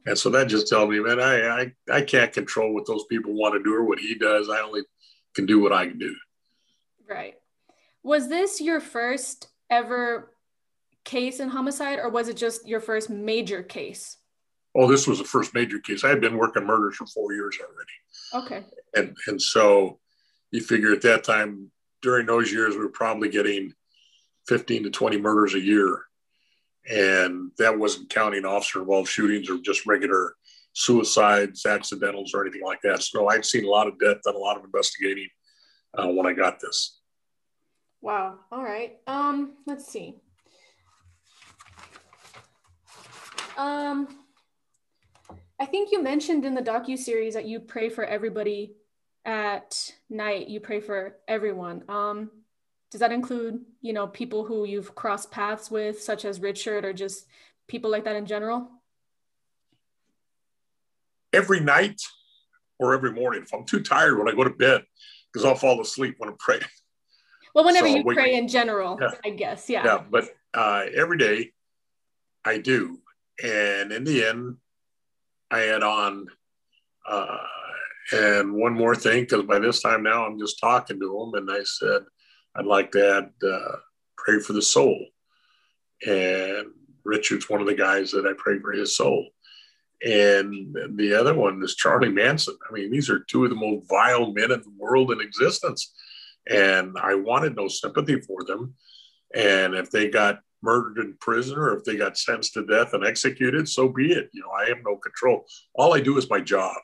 [0.07, 3.33] and so that just tells me, man, I, I, I can't control what those people
[3.33, 4.51] want to do or what he does.
[4.51, 4.83] I only
[5.35, 6.15] can do what I can do.
[7.09, 7.35] Right.
[8.03, 10.35] Was this your first ever
[11.05, 14.19] case in homicide or was it just your first major case?
[14.75, 16.05] Oh, this was the first major case.
[16.05, 18.47] I had been working murders for four years already.
[18.47, 18.67] Okay.
[18.95, 19.99] And and so
[20.51, 21.71] you figure at that time
[22.03, 23.73] during those years we were probably getting
[24.47, 26.05] 15 to 20 murders a year
[26.89, 30.35] and that wasn't counting officer involved shootings or just regular
[30.75, 33.03] suicides, accidentals, or anything like that.
[33.03, 35.29] So I'd seen a lot of death, done a lot of investigating
[35.97, 37.01] uh, when I got this.
[38.03, 38.41] Wow.
[38.53, 38.99] All right.
[39.07, 40.17] Um, let's see.
[43.57, 44.09] Um,
[45.59, 48.75] I think you mentioned in the docu series that you pray for everybody
[49.25, 50.49] at night.
[50.49, 51.85] You pray for everyone.
[51.89, 52.31] Um,
[52.95, 56.93] does that include you know people who you've crossed paths with such as richard or
[56.93, 57.27] just
[57.67, 58.71] people like that in general
[61.33, 62.01] every night
[62.79, 64.85] or every morning if i'm too tired when i go to bed
[65.33, 66.63] because i'll fall asleep when i'm praying
[67.53, 69.11] well whenever so you pray in general yeah.
[69.25, 71.51] i guess yeah yeah but uh, every day
[72.45, 73.01] i do
[73.43, 74.55] and in the end
[75.51, 76.29] i add on
[77.09, 77.39] uh,
[78.13, 81.51] and one more thing because by this time now i'm just talking to him and
[81.51, 82.03] i said
[82.57, 83.77] I'd like to add uh,
[84.17, 85.07] pray for the soul.
[86.07, 86.69] And
[87.05, 89.29] Richard's one of the guys that I pray for his soul.
[90.05, 92.57] And the other one is Charlie Manson.
[92.69, 95.95] I mean, these are two of the most vile men in the world in existence.
[96.49, 98.75] And I wanted no sympathy for them.
[99.35, 103.05] And if they got murdered in prison or if they got sentenced to death and
[103.05, 104.31] executed, so be it.
[104.33, 105.47] You know, I have no control.
[105.75, 106.77] All I do is my job.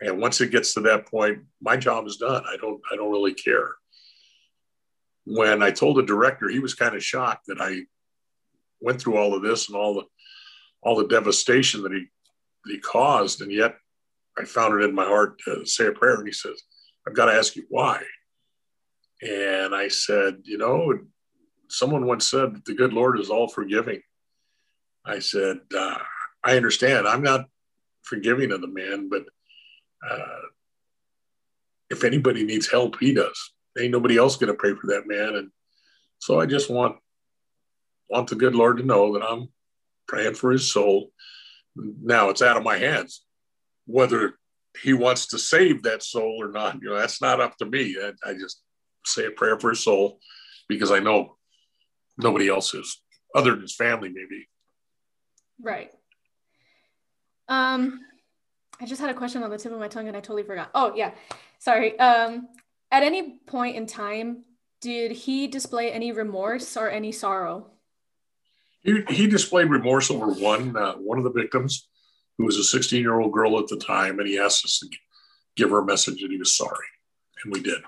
[0.00, 2.44] And once it gets to that point, my job is done.
[2.46, 3.74] I don't I don't really care
[5.28, 7.82] when I told the director, he was kind of shocked that I
[8.80, 10.04] went through all of this and all the
[10.82, 12.06] all the devastation that he
[12.64, 13.76] that he caused, and yet
[14.38, 16.14] I found it in my heart to say a prayer.
[16.14, 16.62] And he says,
[17.06, 18.02] I've got to ask you why.
[19.20, 20.98] And I said, You know,
[21.68, 24.00] someone once said that the good Lord is all forgiving.
[25.04, 25.98] I said, uh,
[26.44, 27.06] I understand.
[27.06, 27.46] I'm not
[28.02, 29.24] forgiving of the man, but
[30.08, 30.48] uh,
[31.90, 33.52] if anybody needs help, he does.
[33.78, 35.36] Ain't nobody else going to pray for that man.
[35.36, 35.50] And
[36.18, 36.96] so I just want
[38.10, 39.48] want the good Lord to know that I'm
[40.06, 41.12] praying for his soul.
[41.76, 43.22] Now it's out of my hands
[43.88, 44.34] whether
[44.82, 46.80] he wants to save that soul or not.
[46.80, 47.96] You know, that's not up to me.
[48.00, 48.62] I, I just
[49.04, 50.20] say a prayer for his soul
[50.68, 51.36] because I know
[52.18, 53.00] nobody else is,
[53.34, 54.48] other than his family, maybe.
[55.60, 55.90] Right.
[57.48, 58.00] Um,
[58.80, 60.70] I just had a question on the tip of my tongue and I totally forgot.
[60.74, 61.12] Oh yeah,
[61.58, 61.98] sorry.
[61.98, 62.48] Um,
[62.90, 64.44] at any point in time,
[64.80, 67.70] did he display any remorse or any sorrow?
[68.82, 71.88] He, he displayed remorse over one uh, one of the victims,
[72.38, 74.88] who was a 16 year old girl at the time, and he asked us to
[75.56, 76.86] give her a message that he was sorry,
[77.42, 77.82] and we did.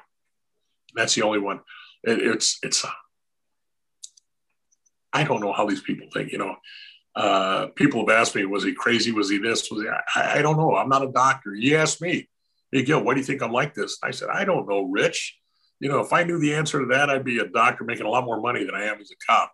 [0.95, 1.61] That's the only one.
[2.03, 2.85] It, it's it's.
[2.85, 2.91] Uh,
[5.13, 6.33] I don't know how these people think.
[6.33, 6.57] You know,
[7.17, 9.13] uh, people have asked me, was he crazy?
[9.13, 9.71] Was he this?
[9.71, 9.89] Was he?
[9.89, 10.77] I, I don't know.
[10.77, 11.55] I'm not a doctor.
[11.55, 12.29] He asked me,
[12.71, 13.99] hey Gil, why do you think I'm like this?
[14.03, 15.37] I said, I don't know, Rich.
[15.81, 18.11] You know, if I knew the answer to that, I'd be a doctor making a
[18.11, 19.53] lot more money than I am as a cop.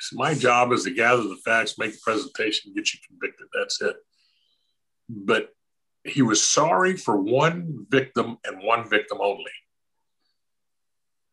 [0.00, 3.46] So my job is to gather the facts, make the presentation, get you convicted.
[3.52, 3.96] That's it.
[5.08, 5.50] But
[6.04, 9.52] he was sorry for one victim and one victim only.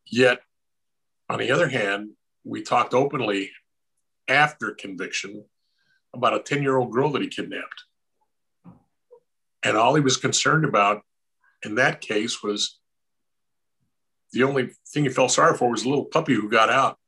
[0.06, 0.40] Yet,
[1.28, 2.10] on the other hand,
[2.44, 3.50] we talked openly
[4.28, 5.44] after conviction
[6.14, 7.84] about a 10 year old girl that he kidnapped.
[9.62, 11.02] And all he was concerned about
[11.64, 12.78] in that case was
[14.32, 16.98] the only thing he felt sorry for was a little puppy who got out.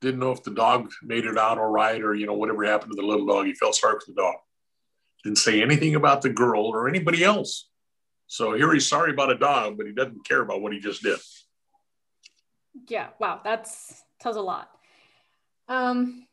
[0.00, 2.92] Didn't know if the dog made it out all right or you know whatever happened
[2.92, 3.46] to the little dog.
[3.46, 4.36] He felt sorry for the dog.
[5.24, 7.68] Didn't say anything about the girl or anybody else.
[8.26, 11.02] So here he's sorry about a dog but he doesn't care about what he just
[11.02, 11.18] did.
[12.88, 14.70] Yeah wow that's tells a lot.
[15.68, 16.26] Um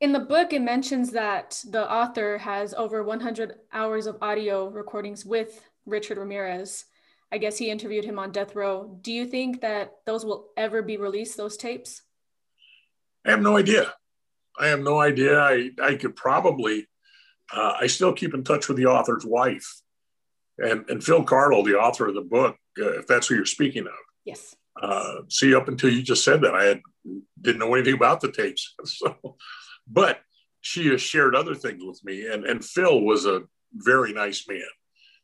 [0.00, 5.24] in the book it mentions that the author has over 100 hours of audio recordings
[5.24, 6.84] with richard ramirez
[7.32, 10.82] i guess he interviewed him on death row do you think that those will ever
[10.82, 12.02] be released those tapes
[13.26, 13.92] I have no idea.
[14.58, 15.38] I have no idea.
[15.38, 16.88] I, I could probably,
[17.54, 19.82] uh, I still keep in touch with the author's wife
[20.58, 23.86] and, and Phil Carlo, the author of the book, uh, if that's who you're speaking
[23.86, 23.92] of.
[24.24, 24.54] Yes.
[24.80, 26.80] Uh, see, up until you just said that, I had,
[27.40, 28.74] didn't know anything about the tapes.
[28.84, 29.36] So,
[29.90, 30.20] but
[30.60, 32.26] she has shared other things with me.
[32.26, 34.60] And, and Phil was a very nice man.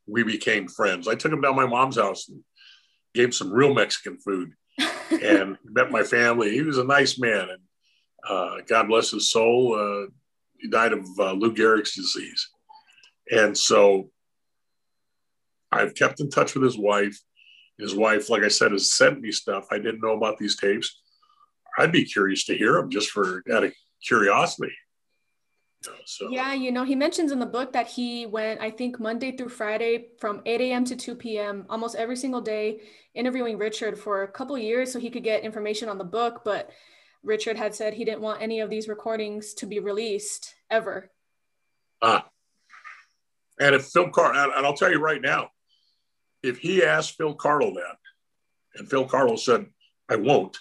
[0.06, 1.08] We became friends.
[1.08, 2.40] I took him down my mom's house and
[3.14, 4.52] gave him some real Mexican food
[5.10, 6.50] and met my family.
[6.52, 7.48] He was a nice man.
[7.50, 7.62] And
[8.28, 9.74] uh, God bless his soul.
[9.78, 10.10] Uh,
[10.58, 12.48] he died of uh, Lou Gehrig's disease.
[13.30, 14.10] And so
[15.72, 17.18] I've kept in touch with his wife.
[17.78, 19.66] His wife, like I said, has sent me stuff.
[19.70, 21.00] I didn't know about these tapes.
[21.76, 24.72] I'd be curious to hear them just for out of curiosity.
[26.06, 26.30] So.
[26.30, 29.50] Yeah, you know, he mentions in the book that he went, I think, Monday through
[29.50, 30.84] Friday from 8 a.m.
[30.86, 31.66] to 2 p.m.
[31.68, 32.80] almost every single day,
[33.14, 36.42] interviewing Richard for a couple years so he could get information on the book.
[36.44, 36.70] But
[37.22, 41.10] Richard had said he didn't want any of these recordings to be released ever.
[42.02, 42.28] Ah.
[43.60, 45.50] And if Phil Car, and I'll tell you right now,
[46.42, 47.96] if he asked Phil Carlo that,
[48.76, 49.66] and Phil Carlo said,
[50.08, 50.58] I won't,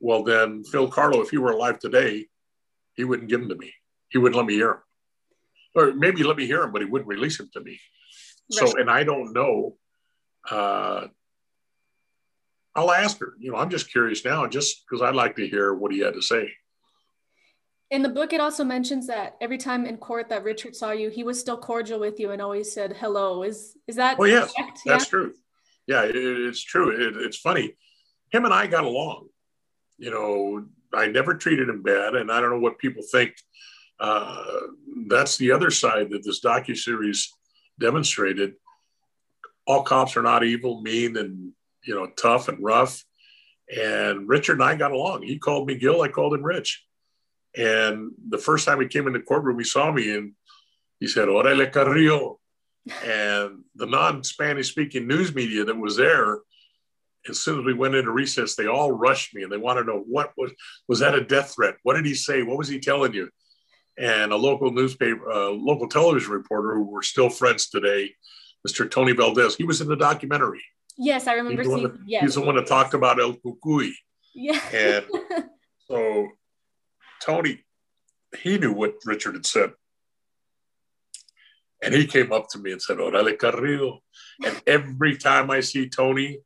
[0.00, 2.26] well, then Phil Carlo, if he were alive today,
[2.94, 3.72] he wouldn't give them to me.
[4.10, 4.82] He wouldn't let me hear them.
[5.76, 7.80] Or maybe let me hear them, but he wouldn't release them to me.
[8.60, 8.68] Right.
[8.68, 9.76] So, and I don't know
[10.48, 11.06] uh,
[12.74, 13.34] I'll ask her.
[13.38, 16.14] You know, I'm just curious now, just because I'd like to hear what he had
[16.14, 16.52] to say.
[17.90, 21.10] In the book, it also mentions that every time in court that Richard saw you,
[21.10, 23.42] he was still cordial with you and always said hello.
[23.42, 24.16] Is is that?
[24.20, 24.80] Oh yes, correct?
[24.86, 25.10] that's yeah?
[25.10, 25.34] true.
[25.88, 26.90] Yeah, it, it's true.
[26.90, 27.74] It, it's funny.
[28.30, 29.28] Him and I got along.
[29.98, 33.34] You know, I never treated him bad, and I don't know what people think.
[33.98, 34.44] Uh,
[35.08, 37.32] that's the other side that this docu series
[37.78, 38.54] demonstrated.
[39.66, 41.52] All cops are not evil, mean, and
[41.84, 43.04] you know, tough and rough.
[43.74, 45.22] And Richard and I got along.
[45.22, 46.84] He called me Gil, I called him Rich.
[47.56, 50.32] And the first time he came in the courtroom, he saw me and
[50.98, 52.38] he said, Orale Carrillo.
[53.04, 56.38] and the non Spanish speaking news media that was there,
[57.28, 59.86] as soon as we went into recess, they all rushed me and they wanted to
[59.88, 60.52] know what was,
[60.88, 61.76] was that a death threat?
[61.82, 62.42] What did he say?
[62.42, 63.28] What was he telling you?
[63.98, 68.14] And a local newspaper, uh, local television reporter who we're still friends today,
[68.66, 68.90] Mr.
[68.90, 70.62] Tony Valdez, he was in the documentary.
[70.96, 71.82] Yes, I remember he's seeing.
[71.82, 72.22] That, yes.
[72.22, 73.92] He's the one that talked about El Cucuy.
[74.34, 74.60] Yeah.
[74.72, 75.04] And
[75.90, 76.28] so
[77.20, 77.64] Tony,
[78.38, 79.72] he knew what Richard had said.
[81.82, 84.00] And he came up to me and said, Orale Carrillo.
[84.44, 86.38] And every time I see Tony,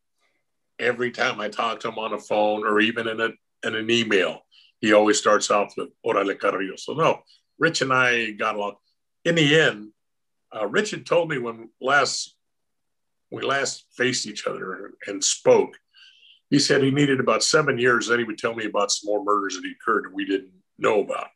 [0.78, 3.30] every time I talk to him on the phone or even in, a,
[3.66, 4.40] in an email,
[4.80, 6.76] he always starts off with Orale Carrillo.
[6.76, 7.22] So, no,
[7.58, 8.74] Rich and I got along.
[9.24, 9.90] In the end,
[10.54, 12.36] uh, Richard told me when last
[13.30, 15.76] we last faced each other and spoke,
[16.50, 18.08] he said he needed about seven years.
[18.08, 20.52] Then he would tell me about some more murders that he occurred that we didn't
[20.78, 21.28] know about.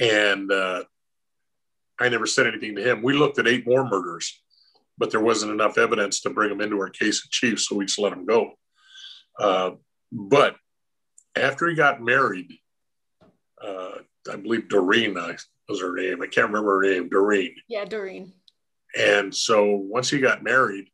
[0.00, 0.84] And uh,
[2.00, 3.02] I never said anything to him.
[3.02, 4.42] We looked at eight more murders,
[4.98, 7.86] but there wasn't enough evidence to bring them into our case in chief, so we
[7.86, 8.52] just let them go.
[9.38, 9.72] Uh,
[10.10, 10.56] but
[11.36, 12.52] after he got married,
[13.62, 13.98] uh,
[14.30, 15.14] I believe Doreen
[15.68, 16.22] was her name.
[16.22, 17.54] I can't remember her name, Doreen.
[17.68, 18.32] Yeah, Doreen.
[18.98, 20.88] And so once he got married,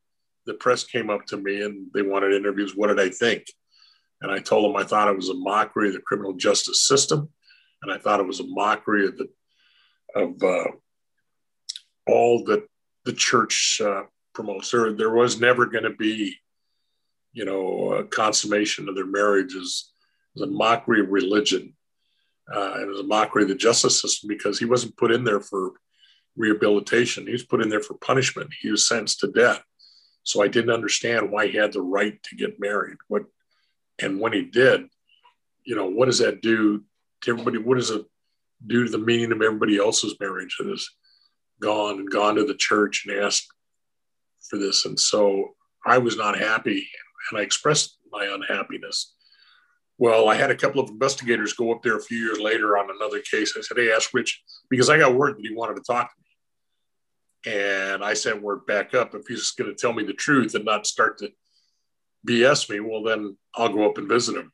[0.47, 2.75] the press came up to me and they wanted interviews.
[2.75, 3.45] What did I think?
[4.21, 7.29] And I told them I thought it was a mockery of the criminal justice system,
[7.83, 9.29] and I thought it was a mockery of the
[10.15, 10.71] of uh,
[12.07, 12.67] all that
[13.05, 14.03] the church uh,
[14.35, 14.71] promotes.
[14.71, 16.37] There, there was never going to be,
[17.33, 19.91] you know, a consummation of their marriage as,
[20.37, 21.75] as a mockery of religion.
[22.53, 25.41] Uh, it was a mockery of the justice system because he wasn't put in there
[25.41, 25.73] for
[26.37, 27.27] rehabilitation.
[27.27, 28.51] He was put in there for punishment.
[28.61, 29.63] He was sentenced to death.
[30.25, 32.97] So I didn't understand why he had the right to get married.
[33.09, 33.25] What,
[34.01, 34.87] and when he did,
[35.65, 36.85] you know, what does that do
[37.23, 37.59] to everybody?
[37.59, 38.05] What does it
[38.67, 40.89] do to the meaning of everybody else's marriage that has
[41.63, 43.47] gone and gone to the church and asked
[44.51, 44.85] for this?
[44.85, 45.55] And so
[45.87, 46.87] I was not happy,
[47.31, 49.15] and I expressed my unhappiness.
[49.99, 52.89] Well, I had a couple of investigators go up there a few years later on
[52.91, 53.55] another case.
[53.57, 56.17] I said, "Hey, ask Rich," because I got word that he wanted to talk to
[56.21, 57.55] me.
[57.55, 60.65] And I sent word back up if he's going to tell me the truth and
[60.65, 61.33] not start to
[62.27, 64.53] BS me, well, then I'll go up and visit him.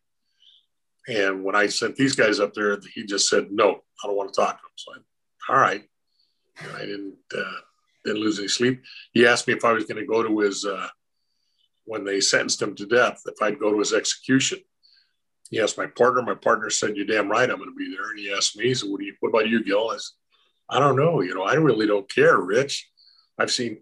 [1.07, 4.33] And when I sent these guys up there, he just said, no, I don't want
[4.33, 4.73] to talk to him.
[4.77, 5.85] So I, all right.
[6.61, 7.61] And I didn't, uh,
[8.05, 8.83] didn't lose any sleep.
[9.13, 10.89] He asked me if I was going to go to his, uh,
[11.85, 14.59] when they sentenced him to death, if I'd go to his execution.
[15.51, 16.21] He asked my partner.
[16.21, 17.49] My partner said, "You're damn right.
[17.49, 19.31] I'm going to be there." And he asked me, "He said, what, do you, what
[19.31, 20.13] about you, Gil?" I said,
[20.69, 21.23] I don't know.
[21.23, 22.91] You know, I really don't care, Rich.
[23.39, 23.79] I've seen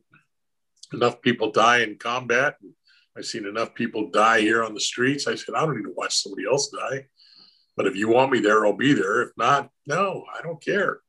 [0.92, 2.56] enough people die in combat.
[2.62, 2.72] and
[3.16, 5.26] I've seen enough people die here on the streets.
[5.26, 7.06] I said, I don't need to watch somebody else die.
[7.76, 9.22] But if you want me there, I'll be there.
[9.22, 11.00] If not, no, I don't care.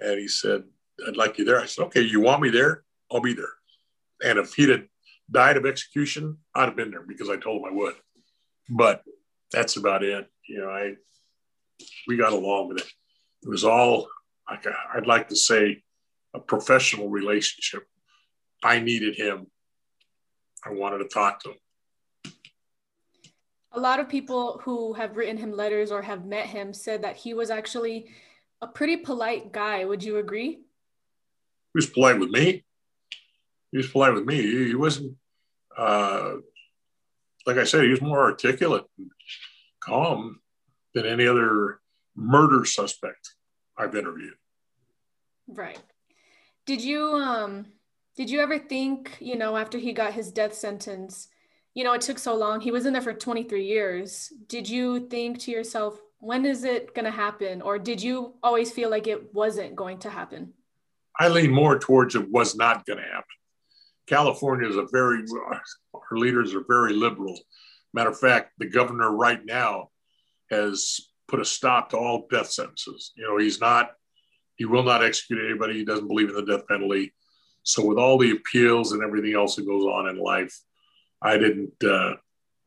[0.00, 0.64] And he said,
[1.06, 1.60] I'd like you there.
[1.60, 2.82] I said, okay, you want me there?
[3.10, 3.52] I'll be there.
[4.22, 4.84] And if he'd have
[5.30, 7.94] died of execution, I'd have been there because I told him I would.
[8.68, 9.02] But
[9.52, 10.28] that's about it.
[10.46, 10.94] You know, I
[12.06, 12.90] we got along with it.
[13.42, 14.08] It was all
[14.50, 15.82] like I'd like to say
[16.34, 17.84] a professional relationship.
[18.62, 19.46] I needed him.
[20.64, 22.32] I wanted to talk to him.
[23.72, 27.16] A lot of people who have written him letters or have met him said that
[27.16, 28.08] he was actually
[28.60, 29.84] a pretty polite guy.
[29.84, 30.60] Would you agree?
[31.72, 32.64] He was polite with me.
[33.70, 34.68] He was polite with me.
[34.68, 35.16] He wasn't,
[35.76, 36.34] uh,
[37.46, 39.10] like I said, he was more articulate and
[39.80, 40.40] calm
[40.94, 41.80] than any other
[42.16, 43.34] murder suspect
[43.76, 44.34] I've interviewed.
[45.46, 45.78] Right.
[46.66, 47.66] Did you um
[48.16, 51.28] did you ever think, you know, after he got his death sentence,
[51.74, 52.60] you know, it took so long.
[52.60, 54.32] He was in there for 23 years.
[54.48, 58.72] Did you think to yourself, when is it going to happen or did you always
[58.72, 60.52] feel like it wasn't going to happen?
[61.18, 63.24] I lean more towards it was not going to happen.
[64.06, 65.22] California is a very
[65.94, 67.38] our leaders are very liberal.
[67.92, 69.90] Matter of fact, the governor right now
[70.50, 73.12] has put a stop to all death sentences.
[73.16, 73.90] You know, he's not,
[74.56, 75.74] he will not execute anybody.
[75.74, 77.12] He doesn't believe in the death penalty.
[77.64, 80.58] So with all the appeals and everything else that goes on in life,
[81.20, 82.14] I didn't, uh,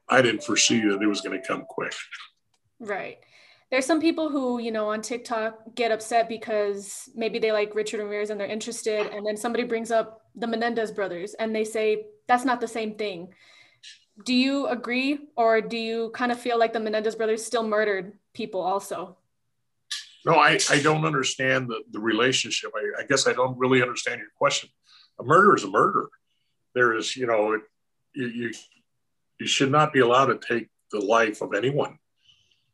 [0.08, 1.94] I didn't foresee that it was going to come quick.
[2.80, 3.18] Right.
[3.72, 8.02] There's some people who, you know, on TikTok get upset because maybe they like Richard
[8.02, 9.08] Ramirez and they're interested.
[9.08, 12.96] And then somebody brings up the Menendez brothers and they say that's not the same
[12.96, 13.34] thing.
[14.26, 18.12] Do you agree or do you kind of feel like the Menendez brothers still murdered
[18.34, 19.18] people also?
[20.26, 22.72] No, I, I don't understand the, the relationship.
[22.76, 24.70] I, I guess I don't really understand your question.
[25.20, 26.10] A murder is a murder.
[26.76, 27.62] There is, you know, it,
[28.14, 28.52] you, you,
[29.40, 31.98] you should not be allowed to take the life of anyone.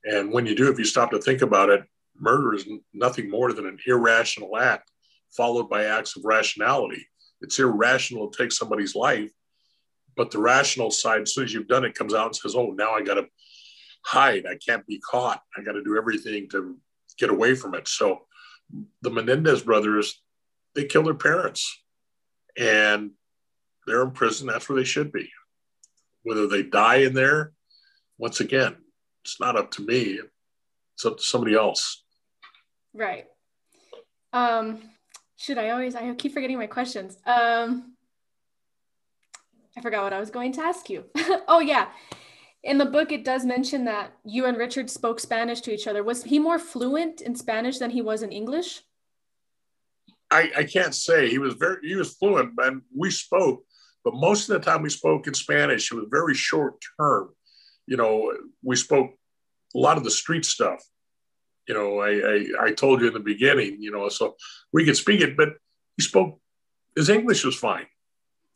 [0.09, 1.83] And when you do, if you stop to think about it,
[2.15, 4.89] murder is nothing more than an irrational act
[5.35, 7.05] followed by acts of rationality.
[7.41, 9.31] It's irrational to take somebody's life,
[10.15, 12.71] but the rational side, as soon as you've done it, comes out and says, "Oh,
[12.71, 13.27] now I got to
[14.05, 14.45] hide.
[14.45, 15.41] I can't be caught.
[15.55, 16.77] I got to do everything to
[17.17, 17.87] get away from it.
[17.87, 18.25] So
[19.01, 20.21] the Menendez brothers,
[20.75, 21.83] they killed their parents
[22.57, 23.11] and
[23.85, 24.47] they're in prison.
[24.47, 25.29] That's where they should be.
[26.23, 27.53] Whether they die in there,
[28.17, 28.77] once again,
[29.27, 30.19] it's not up to me.
[30.95, 32.03] It's up to somebody else.
[32.93, 33.25] Right.
[34.31, 34.79] Um,
[35.35, 37.17] should I always I keep forgetting my questions.
[37.25, 37.93] Um
[39.77, 41.03] I forgot what I was going to ask you.
[41.47, 41.87] oh yeah.
[42.63, 46.03] In the book it does mention that you and Richard spoke Spanish to each other.
[46.03, 48.81] Was he more fluent in Spanish than he was in English?
[50.31, 53.65] I, I can't say he was very he was fluent and we spoke
[54.05, 57.29] but most of the time we spoke in spanish it was very short term
[57.87, 59.16] you know we spoke
[59.75, 60.83] a lot of the street stuff.
[61.67, 64.35] You know I, I, I told you in the beginning you know so
[64.71, 65.49] we could speak it but
[65.97, 66.39] he spoke
[66.95, 67.87] his english was fine.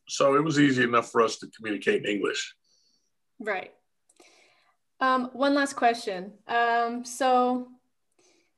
[0.08, 2.56] So it was easy enough for us to communicate in english.
[3.40, 3.72] Right.
[5.00, 6.34] Um, one last question.
[6.48, 7.68] Um, so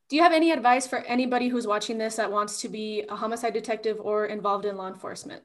[0.09, 3.15] do you have any advice for anybody who's watching this that wants to be a
[3.15, 5.41] homicide detective or involved in law enforcement?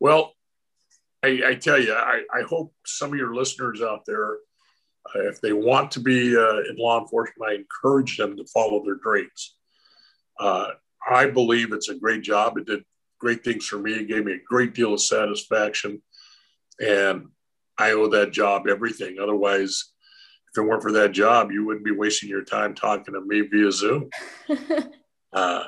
[0.00, 0.34] Well,
[1.22, 4.38] I, I tell you, I, I, hope some of your listeners out there,
[5.14, 8.96] if they want to be uh, in law enforcement, I encourage them to follow their
[8.96, 9.56] dreams.
[10.38, 10.70] Uh,
[11.08, 12.58] I believe it's a great job.
[12.58, 12.84] It did
[13.18, 13.94] great things for me.
[13.94, 16.02] It gave me a great deal of satisfaction.
[16.80, 17.28] And
[17.78, 19.18] I owe that job everything.
[19.20, 19.92] Otherwise,
[20.52, 23.42] if it weren't for that job, you wouldn't be wasting your time talking to me
[23.42, 24.10] via Zoom.
[25.32, 25.64] uh,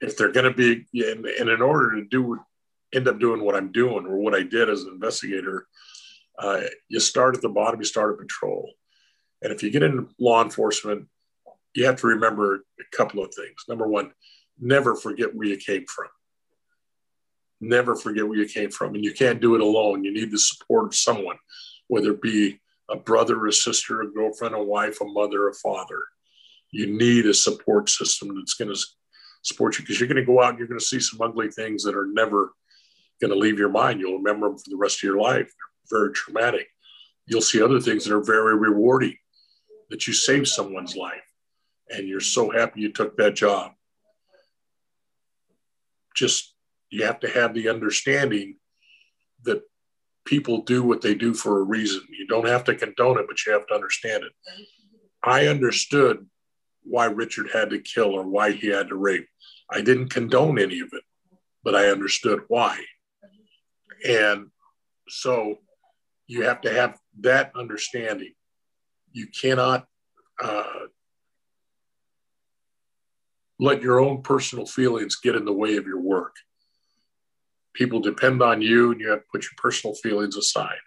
[0.00, 2.38] if they're going to be, and, and, in order to do,
[2.92, 5.66] end up doing what I'm doing or what I did as an investigator,
[6.38, 8.70] uh, you start at the bottom, you start at patrol.
[9.42, 11.06] And if you get into law enforcement,
[11.74, 13.64] you have to remember a couple of things.
[13.68, 14.12] Number one,
[14.58, 16.08] never forget where you came from.
[17.60, 18.94] Never forget where you came from.
[18.94, 20.04] And you can't do it alone.
[20.04, 21.36] You need the support of someone,
[21.88, 22.60] whether it be
[22.90, 26.02] a brother, a sister, a girlfriend, a wife, a mother, a father.
[26.70, 28.80] You need a support system that's going to
[29.42, 31.50] support you because you're going to go out and you're going to see some ugly
[31.50, 32.52] things that are never
[33.20, 34.00] going to leave your mind.
[34.00, 35.46] You'll remember them for the rest of your life.
[35.46, 36.68] They're very traumatic.
[37.26, 39.16] You'll see other things that are very rewarding
[39.90, 41.22] that you saved someone's life
[41.90, 43.72] and you're so happy you took that job.
[46.14, 46.54] Just
[46.90, 48.56] you have to have the understanding
[49.44, 49.62] that
[50.24, 52.02] people do what they do for a reason.
[52.10, 54.32] You don't have to condone it, but you have to understand it.
[55.22, 56.26] I understood
[56.82, 59.26] why Richard had to kill or why he had to rape.
[59.70, 61.02] I didn't condone any of it,
[61.62, 62.78] but I understood why.
[64.06, 64.50] And
[65.08, 65.58] so
[66.26, 68.32] you have to have that understanding.
[69.12, 69.86] You cannot
[70.42, 70.86] uh,
[73.58, 76.34] let your own personal feelings get in the way of your work
[77.74, 80.78] people depend on you and you have to put your personal feelings aside.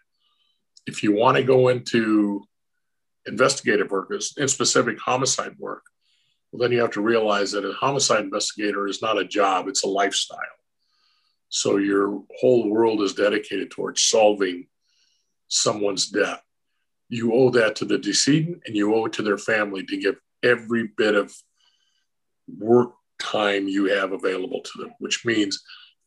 [0.88, 2.44] If you want to go into
[3.28, 5.84] investigative work, in specific homicide work,
[6.52, 9.84] well, then you have to realize that a homicide investigator is not a job, it's
[9.84, 10.40] a lifestyle.
[11.50, 14.68] So your whole world is dedicated towards solving
[15.48, 16.42] someone's death.
[17.10, 20.16] You owe that to the decedent and you owe it to their family to give
[20.44, 21.34] every bit of
[22.48, 25.64] work time you have available to them, which means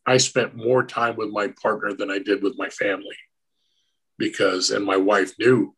[0.06, 3.16] I spent more time with my partner than I did with my family
[4.18, 5.74] because, and my wife knew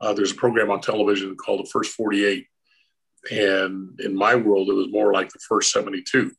[0.00, 2.46] uh, there's a program on television called The First 48.
[3.30, 6.32] And in my world, it was more like the first 72.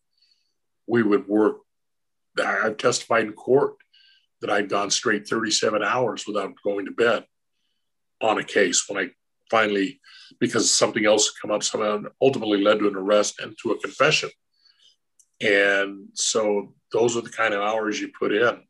[0.86, 1.58] We would work,
[2.42, 3.76] I've testified in court
[4.42, 7.26] that I'd gone straight 37 hours without going to bed
[8.22, 9.10] on a case when I
[9.50, 10.00] finally,
[10.40, 13.80] because something else had come up, somehow ultimately led to an arrest and to a
[13.80, 14.30] confession.
[15.42, 18.62] And so those are the kind of hours you put in.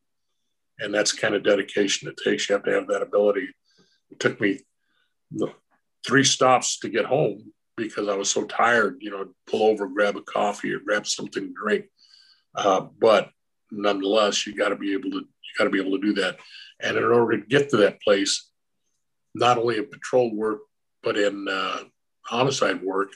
[0.80, 2.47] And that's kind of dedication it takes.
[2.47, 3.49] You have to have that ability.
[4.11, 4.59] It took me
[6.05, 10.18] three stops to get home because I was so tired, you know, pull over, grab
[10.18, 11.86] a coffee or grab something to drink.
[12.55, 13.30] Uh, but
[13.72, 15.26] nonetheless, you got to be able to,
[15.58, 16.38] got to be able to do that.
[16.80, 18.49] And in order to get to that place,
[19.34, 20.60] not only in patrol work,
[21.03, 21.84] but in uh,
[22.26, 23.10] homicide work,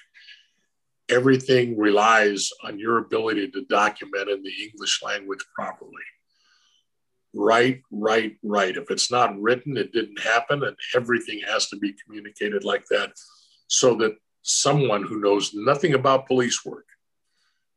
[1.10, 5.92] everything relies on your ability to document in the English language properly.
[7.34, 8.76] Right, right, right.
[8.76, 13.14] If it's not written, it didn't happen, and everything has to be communicated like that
[13.68, 16.86] so that someone who knows nothing about police work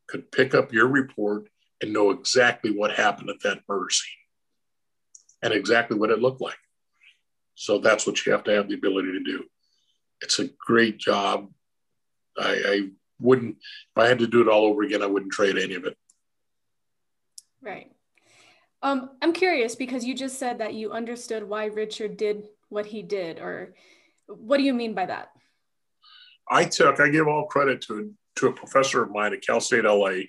[0.09, 1.49] could pick up your report
[1.81, 4.24] and know exactly what happened at that murder scene
[5.45, 6.59] and exactly what it looked like.
[7.55, 9.45] So that's what you have to have the ability to do.
[10.23, 11.51] It's a great job.
[12.37, 12.89] I, I
[13.21, 15.85] wouldn't if I had to do it all over again, I wouldn't trade any of
[15.85, 15.97] it.
[17.63, 17.93] Right.
[18.83, 23.03] Um, I'm curious because you just said that you understood why Richard did what he
[23.03, 23.75] did, or
[24.27, 25.31] what do you mean by that?
[26.51, 29.85] I took, I give all credit to, to a professor of mine at Cal State
[29.85, 30.25] LA.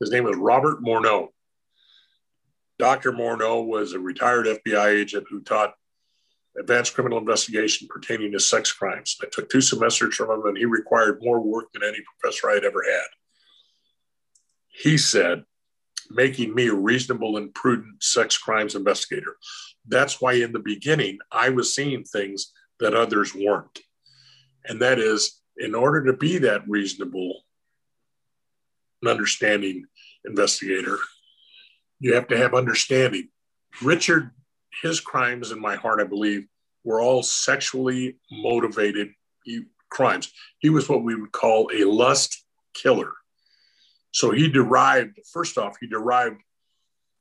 [0.00, 1.28] His name was Robert Morneau.
[2.82, 3.12] Dr.
[3.12, 5.74] Morneau was a retired FBI agent who taught
[6.58, 9.16] advanced criminal investigation pertaining to sex crimes.
[9.22, 12.54] I took two semesters from him, and he required more work than any professor I
[12.54, 13.06] had ever had.
[14.66, 15.44] he said,
[16.10, 19.36] making me a reasonable and prudent sex crimes investigator.
[19.86, 23.78] That's why in the beginning, I was seeing things that others weren't.
[24.64, 27.44] And that is, in order to be that reasonable
[29.02, 29.84] and understanding
[30.24, 30.98] investigator,
[32.02, 33.28] you have to have understanding.
[33.80, 34.32] Richard,
[34.82, 36.48] his crimes in my heart, I believe,
[36.82, 39.10] were all sexually motivated
[39.88, 40.32] crimes.
[40.58, 42.44] He was what we would call a lust
[42.74, 43.12] killer.
[44.10, 46.40] So he derived, first off, he derived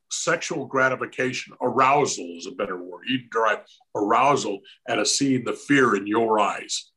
[0.10, 3.04] sexual gratification, arousal is a better word.
[3.06, 6.90] He derived arousal at a seeing the fear in your eyes.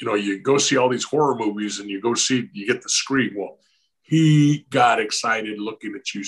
[0.00, 2.82] You know, you go see all these horror movies and you go see, you get
[2.82, 3.34] the scream.
[3.36, 3.58] Well,
[4.02, 6.24] he got excited looking at you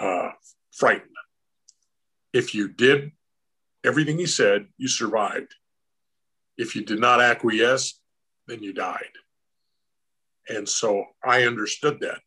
[0.00, 0.30] uh,
[0.72, 1.10] frightened.
[2.32, 3.12] If you did
[3.84, 5.54] everything he said, you survived.
[6.56, 8.00] If you did not acquiesce,
[8.46, 9.12] then you died.
[10.48, 12.20] And so I understood that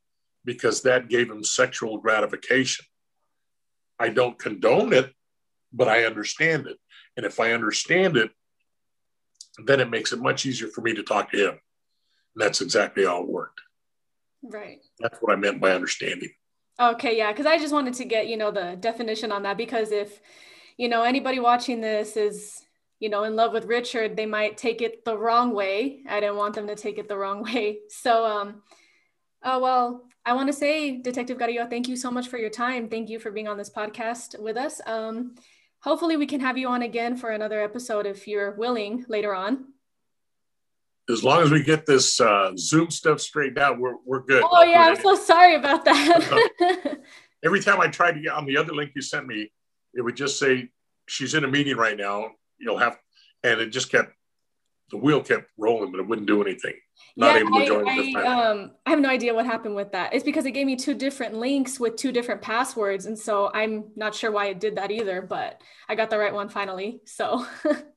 [0.45, 2.85] because that gave him sexual gratification.
[3.99, 5.13] I don't condone it,
[5.71, 6.77] but I understand it.
[7.15, 8.31] And if I understand it,
[9.65, 11.59] then it makes it much easier for me to talk to him.
[12.35, 13.61] And that's exactly how it worked.
[14.41, 14.79] Right.
[14.99, 16.31] That's what I meant by understanding.
[16.79, 19.91] Okay, yeah, because I just wanted to get, you know, the definition on that because
[19.91, 20.19] if,
[20.77, 22.65] you know, anybody watching this is,
[22.99, 25.99] you know, in love with Richard, they might take it the wrong way.
[26.09, 27.79] I didn't want them to take it the wrong way.
[27.89, 28.63] So, um,
[29.43, 32.89] uh, well, I want to say, Detective Carrillo, thank you so much for your time.
[32.89, 34.81] Thank you for being on this podcast with us.
[34.87, 35.35] Um,
[35.81, 39.72] hopefully, we can have you on again for another episode if you're willing later on.
[41.09, 44.43] As long as we get this uh, Zoom stuff straightened out, we're, we're good.
[44.49, 46.99] Oh, yeah, I'm so sorry about that.
[47.43, 49.51] Every time I tried to get on the other link you sent me,
[49.93, 50.69] it would just say,
[51.07, 52.31] she's in a meeting right now.
[52.57, 52.97] You'll have,
[53.43, 54.13] and it just kept,
[54.91, 56.75] the wheel kept rolling, but it wouldn't do anything
[57.15, 59.91] not yeah, able to join I, I, um, I have no idea what happened with
[59.91, 60.13] that.
[60.13, 63.05] It's because it gave me two different links with two different passwords.
[63.05, 66.33] And so I'm not sure why it did that either, but I got the right
[66.33, 67.01] one finally.
[67.05, 67.45] So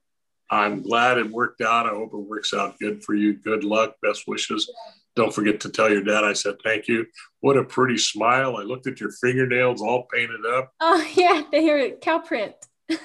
[0.50, 1.86] I'm glad it worked out.
[1.86, 3.34] I hope it works out good for you.
[3.34, 3.96] Good luck.
[4.02, 4.70] Best wishes.
[5.16, 7.06] Don't forget to tell your dad I said thank you.
[7.40, 8.56] What a pretty smile.
[8.56, 10.72] I looked at your fingernails all painted up.
[10.80, 12.54] Oh, yeah, they are cow print.
[12.90, 13.00] okay.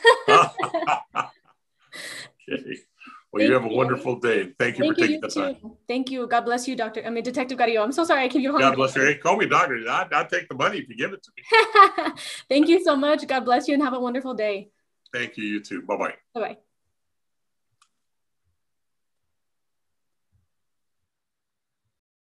[3.32, 4.52] Well, Thank you have a wonderful day.
[4.60, 5.56] Thank you Thank for taking you the time.
[5.56, 5.78] Too.
[5.88, 6.28] Thank you.
[6.28, 7.02] God bless you, Doctor.
[7.06, 7.82] I mean, Detective Carrillo.
[7.82, 8.70] I'm so sorry I keep you hungry.
[8.70, 9.04] God bless you.
[9.04, 9.80] Hey, call me doctor.
[9.90, 12.14] i i take the money if you give it to me.
[12.50, 13.26] Thank you so much.
[13.26, 14.70] God bless you and have a wonderful day.
[15.14, 15.46] Thank you.
[15.46, 15.82] You too.
[15.84, 16.14] Bye bye.
[16.34, 16.58] Bye bye.